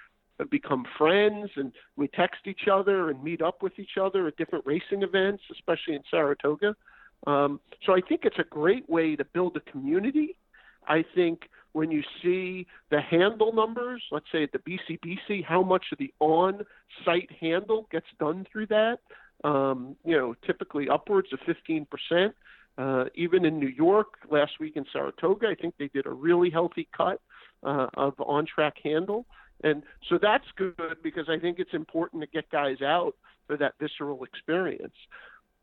become 0.50 0.86
friends 0.98 1.50
and 1.56 1.72
we 1.96 2.08
text 2.08 2.42
each 2.46 2.68
other 2.72 3.10
and 3.10 3.24
meet 3.24 3.42
up 3.42 3.62
with 3.62 3.78
each 3.78 3.98
other 4.02 4.28
at 4.28 4.38
different 4.38 4.66
racing 4.66 5.04
events, 5.04 5.44
especially 5.52 5.96
in 5.96 6.02
Saratoga. 6.10 6.76
Um, 7.28 7.60
so 7.86 7.94
I 7.94 8.02
think 8.02 8.22
it's 8.24 8.40
a 8.40 8.44
great 8.44 8.90
way 8.90 9.16
to 9.16 9.24
build 9.26 9.56
a 9.56 9.72
community. 9.72 10.36
I 10.88 11.06
think 11.16 11.44
when 11.72 11.92
you 11.92 12.04
see 12.22 12.68
the 12.92 13.02
handle 13.02 13.54
numbers, 13.54 14.04
let's 14.12 14.26
say 14.32 14.44
at 14.44 14.52
the 14.52 14.60
BCBC, 14.60 15.44
how 15.44 15.64
much 15.64 15.86
of 15.92 15.98
the 15.98 16.14
on-site 16.20 17.30
handle 17.40 17.88
gets 17.92 18.06
done 18.20 18.46
through 18.52 18.68
that, 18.68 19.00
um, 19.44 19.96
you 20.06 20.18
know, 20.18 20.36
typically 20.46 20.90
upwards 20.90 21.30
of 21.34 21.40
15%. 21.40 22.34
Uh, 22.76 23.06
even 23.14 23.46
in 23.46 23.60
New 23.60 23.68
York 23.68 24.08
last 24.32 24.54
week 24.60 24.76
in 24.76 24.86
Saratoga, 24.92 25.48
I 25.48 25.56
think 25.56 25.76
they 25.78 25.90
did 25.90 26.08
a 26.08 26.12
really 26.12 26.50
healthy 26.50 26.88
cut 26.96 27.22
uh, 27.62 27.88
of 27.96 28.14
on-track 28.20 28.76
handle. 28.84 29.26
And 29.64 29.84
so 30.10 30.20
that's 30.22 30.46
good 30.58 30.98
because 31.02 31.30
I 31.30 31.40
think 31.40 31.60
it's 31.60 31.74
important 31.74 32.22
to 32.22 32.28
get 32.28 32.50
guys 32.52 32.82
out 32.82 33.14
for 33.48 33.58
that 33.58 33.74
visceral 33.80 34.24
experience. 34.24 34.94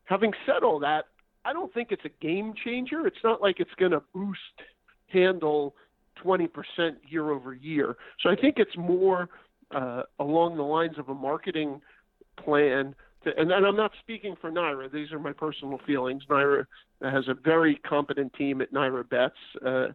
Having 0.05 0.33
said 0.45 0.63
all 0.63 0.79
that, 0.79 1.05
I 1.45 1.53
don't 1.53 1.73
think 1.73 1.89
it's 1.91 2.05
a 2.05 2.23
game 2.23 2.53
changer. 2.63 3.07
It's 3.07 3.23
not 3.23 3.41
like 3.41 3.59
it's 3.59 3.73
going 3.77 3.91
to 3.91 4.01
boost 4.13 4.39
handle 5.07 5.75
20% 6.23 6.49
year 7.07 7.31
over 7.31 7.53
year. 7.53 7.95
So 8.21 8.29
I 8.29 8.35
think 8.35 8.55
it's 8.57 8.75
more 8.77 9.29
uh, 9.71 10.03
along 10.19 10.57
the 10.57 10.63
lines 10.63 10.97
of 10.97 11.09
a 11.09 11.13
marketing 11.13 11.81
plan 12.37 12.95
and, 13.25 13.51
and 13.51 13.65
I'm 13.65 13.75
not 13.75 13.91
speaking 14.01 14.35
for 14.39 14.51
NYRA. 14.51 14.91
These 14.91 15.11
are 15.11 15.19
my 15.19 15.33
personal 15.33 15.79
feelings. 15.85 16.23
NYRA 16.29 16.65
has 17.01 17.27
a 17.27 17.33
very 17.33 17.75
competent 17.87 18.33
team 18.33 18.61
at 18.61 18.73
NYRA 18.73 19.09
Bets, 19.09 19.35
uh, 19.65 19.87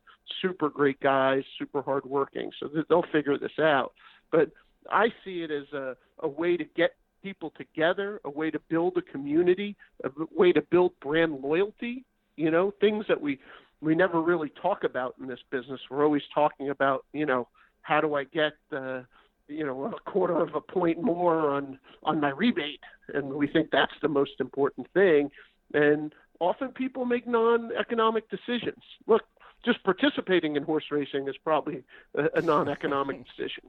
super 0.43 0.69
great 0.69 1.01
guys, 1.01 1.43
super 1.59 1.83
hardworking. 1.83 2.51
So 2.61 2.69
they'll 2.89 3.05
figure 3.13 3.39
this 3.39 3.59
out. 3.61 3.93
But 4.31 4.51
I 4.91 5.09
see 5.25 5.43
it 5.43 5.51
as 5.51 5.73
a, 5.73 5.97
a 6.21 6.29
way 6.29 6.57
to 6.57 6.65
get 6.77 6.95
people 7.23 7.53
together, 7.57 8.21
a 8.25 8.31
way 8.31 8.51
to 8.51 8.61
build 8.69 8.97
a 8.97 9.03
community, 9.03 9.77
a 10.05 10.11
way 10.35 10.53
to 10.53 10.63
build 10.63 10.93
brand 11.01 11.41
loyalty. 11.43 12.05
You 12.37 12.51
know, 12.51 12.73
things 12.81 13.05
that 13.09 13.21
we 13.21 13.39
we 13.81 13.95
never 13.95 14.21
really 14.21 14.51
talk 14.61 14.85
about 14.85 15.15
in 15.21 15.27
this 15.27 15.41
business. 15.51 15.81
We're 15.91 16.05
always 16.05 16.23
talking 16.35 16.71
about, 16.71 17.05
you 17.13 17.27
know, 17.27 17.49
how 17.83 18.01
do 18.01 18.15
I 18.15 18.25
get 18.25 18.53
uh, 18.73 19.03
you 19.49 19.65
know 19.65 19.85
a 19.85 20.11
quarter 20.11 20.41
of 20.41 20.55
a 20.55 20.61
point 20.61 21.03
more 21.03 21.51
on 21.51 21.79
on 22.03 22.21
my 22.21 22.31
rebate, 22.31 22.81
and 23.13 23.33
we 23.33 23.47
think 23.47 23.71
that's 23.71 23.95
the 24.03 24.09
most 24.09 24.33
important 24.41 24.87
thing. 24.93 25.31
And 25.75 26.15
often 26.41 26.69
people 26.69 27.05
make 27.05 27.27
non-economic 27.27 28.29
decisions. 28.31 28.83
Look, 29.07 29.23
just 29.65 29.83
participating 29.85 30.57
in 30.57 30.63
horse 30.63 30.85
racing 30.91 31.29
is 31.29 31.37
probably 31.43 31.83
a, 32.15 32.39
a 32.39 32.43
non-economic 32.43 33.25
decision. 33.37 33.65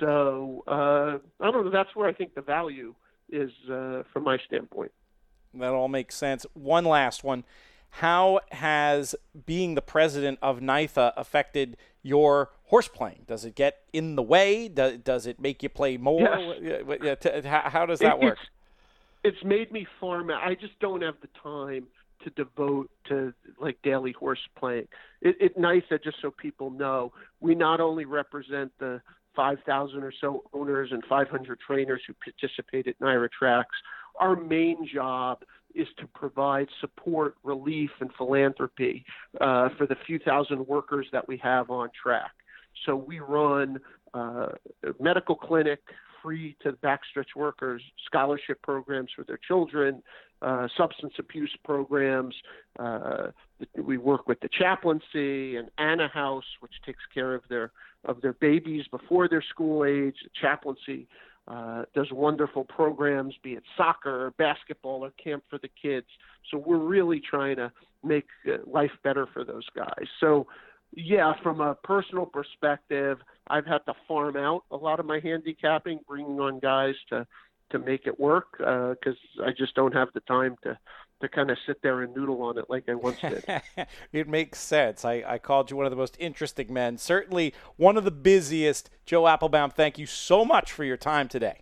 So 0.00 0.64
uh, 0.66 1.18
I 1.40 1.50
don't 1.50 1.64
know. 1.64 1.70
That's 1.70 1.94
where 1.94 2.08
I 2.08 2.12
think 2.12 2.34
the 2.34 2.42
value 2.42 2.94
is 3.30 3.50
uh, 3.70 4.02
from 4.12 4.24
my 4.24 4.38
standpoint. 4.46 4.92
That 5.54 5.72
all 5.72 5.88
makes 5.88 6.14
sense. 6.14 6.46
One 6.54 6.84
last 6.84 7.24
one. 7.24 7.44
How 7.96 8.40
has 8.52 9.14
being 9.44 9.74
the 9.74 9.82
president 9.82 10.38
of 10.40 10.60
NYTHA 10.60 11.12
affected 11.16 11.76
your 12.02 12.50
horse 12.72 12.88
playing? 12.88 13.24
Does 13.28 13.44
it 13.44 13.54
get 13.54 13.82
in 13.92 14.16
the 14.16 14.22
way? 14.22 14.66
Does, 14.66 14.96
does 14.98 15.26
it 15.26 15.38
make 15.38 15.62
you 15.62 15.68
play 15.68 15.98
more? 15.98 16.22
Yes. 17.02 17.44
How 17.44 17.84
does 17.84 17.98
that 17.98 18.18
work? 18.18 18.38
It's, 19.22 19.36
it's 19.36 19.44
made 19.44 19.70
me 19.70 19.86
far. 20.00 20.24
I 20.32 20.54
just 20.54 20.78
don't 20.80 21.02
have 21.02 21.16
the 21.20 21.28
time 21.42 21.86
to 22.24 22.30
devote 22.30 22.88
to 23.08 23.34
like 23.60 23.76
daily 23.82 24.12
horse 24.12 24.40
playing. 24.58 24.88
It, 25.20 25.36
it's 25.38 25.58
nice 25.58 25.82
that 25.90 26.02
just 26.02 26.16
so 26.22 26.30
people 26.30 26.70
know, 26.70 27.12
we 27.40 27.54
not 27.54 27.80
only 27.80 28.06
represent 28.06 28.72
the 28.78 29.02
5,000 29.36 30.02
or 30.02 30.12
so 30.18 30.44
owners 30.54 30.92
and 30.92 31.02
500 31.06 31.60
trainers 31.60 32.00
who 32.06 32.14
participate 32.14 32.86
at 32.86 32.98
NYRA 33.00 33.28
tracks. 33.38 33.76
Our 34.18 34.34
main 34.34 34.88
job 34.90 35.42
is 35.74 35.88
to 35.98 36.06
provide 36.06 36.68
support, 36.80 37.34
relief, 37.44 37.90
and 38.00 38.10
philanthropy 38.16 39.04
uh, 39.42 39.68
for 39.76 39.86
the 39.86 39.96
few 40.06 40.18
thousand 40.18 40.66
workers 40.66 41.06
that 41.12 41.28
we 41.28 41.36
have 41.38 41.68
on 41.68 41.90
track. 42.02 42.30
So 42.86 42.96
we 42.96 43.20
run 43.20 43.78
uh, 44.14 44.48
a 44.84 44.92
medical 45.00 45.34
clinic 45.34 45.80
free 46.22 46.56
to 46.62 46.72
backstretch 46.72 47.34
workers, 47.34 47.82
scholarship 48.06 48.62
programs 48.62 49.10
for 49.14 49.24
their 49.24 49.38
children, 49.48 50.02
uh, 50.40 50.68
substance 50.76 51.14
abuse 51.18 51.54
programs. 51.64 52.34
Uh, 52.78 53.28
we 53.76 53.98
work 53.98 54.28
with 54.28 54.40
the 54.40 54.48
chaplaincy 54.58 55.56
and 55.56 55.68
Anna 55.78 56.08
House, 56.08 56.44
which 56.60 56.72
takes 56.84 57.02
care 57.12 57.34
of 57.34 57.42
their 57.48 57.72
of 58.04 58.20
their 58.20 58.32
babies 58.34 58.84
before 58.90 59.28
their 59.28 59.44
school 59.48 59.84
age. 59.84 60.16
The 60.24 60.30
chaplaincy 60.40 61.06
uh, 61.48 61.84
does 61.94 62.08
wonderful 62.12 62.64
programs, 62.64 63.34
be 63.42 63.52
it 63.52 63.62
soccer 63.76 64.26
or 64.26 64.30
basketball 64.32 65.04
or 65.04 65.10
camp 65.22 65.44
for 65.48 65.58
the 65.58 65.68
kids. 65.80 66.06
So 66.50 66.58
we're 66.58 66.78
really 66.78 67.20
trying 67.20 67.56
to 67.56 67.72
make 68.04 68.26
uh, 68.46 68.58
life 68.66 68.90
better 69.04 69.26
for 69.32 69.44
those 69.44 69.66
guys. 69.74 70.06
So, 70.20 70.46
yeah, 70.94 71.34
from 71.42 71.60
a 71.60 71.74
personal 71.74 72.26
perspective, 72.26 73.18
I've 73.48 73.66
had 73.66 73.84
to 73.86 73.94
farm 74.06 74.36
out 74.36 74.64
a 74.70 74.76
lot 74.76 75.00
of 75.00 75.06
my 75.06 75.20
handicapping, 75.20 76.00
bringing 76.06 76.38
on 76.40 76.58
guys 76.58 76.94
to 77.10 77.26
to 77.70 77.78
make 77.78 78.06
it 78.06 78.20
work 78.20 78.58
because 78.58 79.16
uh, 79.40 79.44
I 79.44 79.52
just 79.56 79.74
don't 79.74 79.94
have 79.94 80.08
the 80.12 80.20
time 80.20 80.56
to 80.62 80.78
to 81.22 81.28
kind 81.28 81.50
of 81.50 81.56
sit 81.66 81.80
there 81.82 82.02
and 82.02 82.14
noodle 82.14 82.42
on 82.42 82.58
it 82.58 82.66
like 82.68 82.88
I 82.88 82.94
once 82.94 83.20
did. 83.20 83.44
it 84.12 84.28
makes 84.28 84.58
sense. 84.58 85.04
I, 85.04 85.22
I 85.26 85.38
called 85.38 85.70
you 85.70 85.76
one 85.76 85.86
of 85.86 85.90
the 85.90 85.96
most 85.96 86.16
interesting 86.18 86.72
men, 86.72 86.98
certainly 86.98 87.54
one 87.76 87.96
of 87.96 88.04
the 88.04 88.10
busiest. 88.10 88.90
Joe 89.06 89.22
Appelbaum, 89.22 89.72
thank 89.72 89.98
you 89.98 90.06
so 90.06 90.44
much 90.44 90.72
for 90.72 90.84
your 90.84 90.96
time 90.96 91.28
today. 91.28 91.60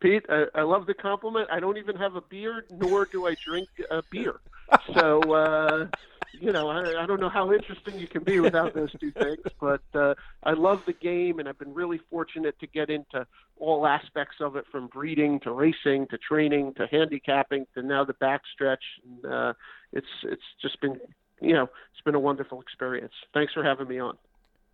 Pete, 0.00 0.24
I, 0.28 0.44
I 0.54 0.62
love 0.62 0.86
the 0.86 0.94
compliment. 0.94 1.48
I 1.50 1.58
don't 1.58 1.78
even 1.78 1.96
have 1.96 2.14
a 2.14 2.20
beard, 2.20 2.66
nor 2.70 3.06
do 3.06 3.26
I 3.26 3.34
drink 3.44 3.68
a 3.90 4.02
beer. 4.10 4.40
So, 4.94 5.20
uh, 5.22 5.86
you 6.32 6.52
know, 6.52 6.68
I, 6.68 7.02
I 7.02 7.06
don't 7.06 7.20
know 7.20 7.28
how 7.28 7.52
interesting 7.52 7.98
you 7.98 8.06
can 8.06 8.22
be 8.22 8.40
without 8.40 8.74
those 8.74 8.92
two 8.98 9.10
things, 9.10 9.44
but 9.60 9.82
uh, 9.94 10.14
I 10.42 10.52
love 10.52 10.82
the 10.86 10.92
game, 10.92 11.38
and 11.38 11.48
I've 11.48 11.58
been 11.58 11.74
really 11.74 12.00
fortunate 12.10 12.58
to 12.60 12.66
get 12.66 12.90
into 12.90 13.26
all 13.58 13.86
aspects 13.86 14.36
of 14.40 14.56
it, 14.56 14.64
from 14.70 14.86
breeding 14.88 15.40
to 15.40 15.52
racing 15.52 16.06
to 16.08 16.18
training 16.18 16.74
to 16.74 16.86
handicapping 16.86 17.66
to 17.74 17.82
now 17.82 18.04
the 18.04 18.14
backstretch. 18.14 18.76
And, 19.04 19.32
uh, 19.32 19.52
it's 19.92 20.06
it's 20.24 20.42
just 20.60 20.80
been, 20.80 21.00
you 21.40 21.54
know, 21.54 21.64
it's 21.64 22.02
been 22.04 22.14
a 22.14 22.20
wonderful 22.20 22.60
experience. 22.60 23.14
Thanks 23.32 23.52
for 23.52 23.62
having 23.62 23.88
me 23.88 23.98
on. 23.98 24.18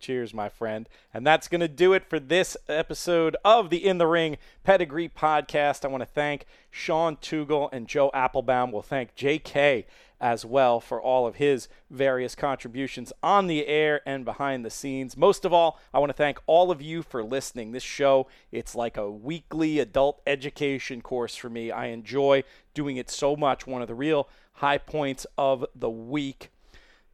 Cheers, 0.01 0.35
my 0.35 0.49
friend. 0.49 0.89
And 1.15 1.27
that's 1.27 1.49
going 1.49 1.61
to 1.61 1.69
do 1.69 1.93
it 1.93 2.05
for 2.05 2.21
this 2.21 2.57
episode 2.69 3.37
of 3.45 3.71
the 3.71 3.87
In 3.87 3.99
the 3.99 4.07
Ring 4.07 4.37
Pedigree 4.63 5.09
Podcast. 5.09 5.85
I 5.85 5.89
want 5.89 6.03
to 6.03 6.07
thank 6.07 6.47
Sean 6.71 7.17
Tugel 7.17 7.71
and 7.73 7.89
Joe 7.89 8.11
Appelbaum. 8.13 8.71
We'll 8.71 8.83
thank 8.83 9.15
JK 9.15 9.85
as 10.25 10.43
well 10.43 10.81
for 10.81 10.99
all 10.99 11.27
of 11.27 11.37
his 11.37 11.69
various 11.91 12.35
contributions 12.35 13.13
on 13.23 13.47
the 13.47 13.67
air 13.67 14.01
and 14.07 14.25
behind 14.25 14.65
the 14.65 14.71
scenes. 14.71 15.19
Most 15.19 15.45
of 15.45 15.53
all, 15.53 15.79
I 15.93 15.99
want 15.99 16.09
to 16.09 16.17
thank 16.17 16.39
all 16.47 16.71
of 16.71 16.81
you 16.81 17.03
for 17.03 17.23
listening. 17.23 17.73
This 17.73 17.83
show, 17.83 18.27
it's 18.51 18.75
like 18.75 18.97
a 18.97 19.11
weekly 19.11 19.79
adult 19.81 20.23
education 20.27 21.03
course 21.03 21.37
for 21.37 21.51
me. 21.51 21.71
I 21.71 21.89
enjoy 21.89 22.43
doing 22.73 22.97
it 22.97 23.11
so 23.11 23.37
much. 23.37 23.67
One 23.67 23.83
of 23.83 23.89
the 23.89 23.95
real 23.95 24.27
high 24.55 24.79
points 24.79 25.27
of 25.37 25.67
the 25.75 25.91
week. 25.91 26.51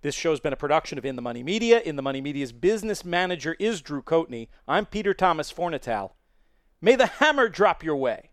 This 0.03 0.15
show's 0.15 0.39
been 0.39 0.53
a 0.53 0.57
production 0.57 0.97
of 0.97 1.05
In 1.05 1.17
the 1.17 1.23
Money 1.23 1.43
Media. 1.43 1.81
In 1.81 1.97
the 1.97 2.03
Money 2.03 2.21
Media's 2.21 2.53
business 2.53 3.05
manager 3.05 3.57
is 3.59 3.83
Drew 3.83 4.03
Coatney. 4.03 4.47
I'm 4.69 4.87
Peter 4.87 5.15
Thomas 5.15 5.53
Fornatale. 5.53 6.13
May 6.81 6.95
the 6.95 7.07
hammer 7.07 7.49
drop 7.49 7.83
your 7.83 7.97
way. 7.97 8.30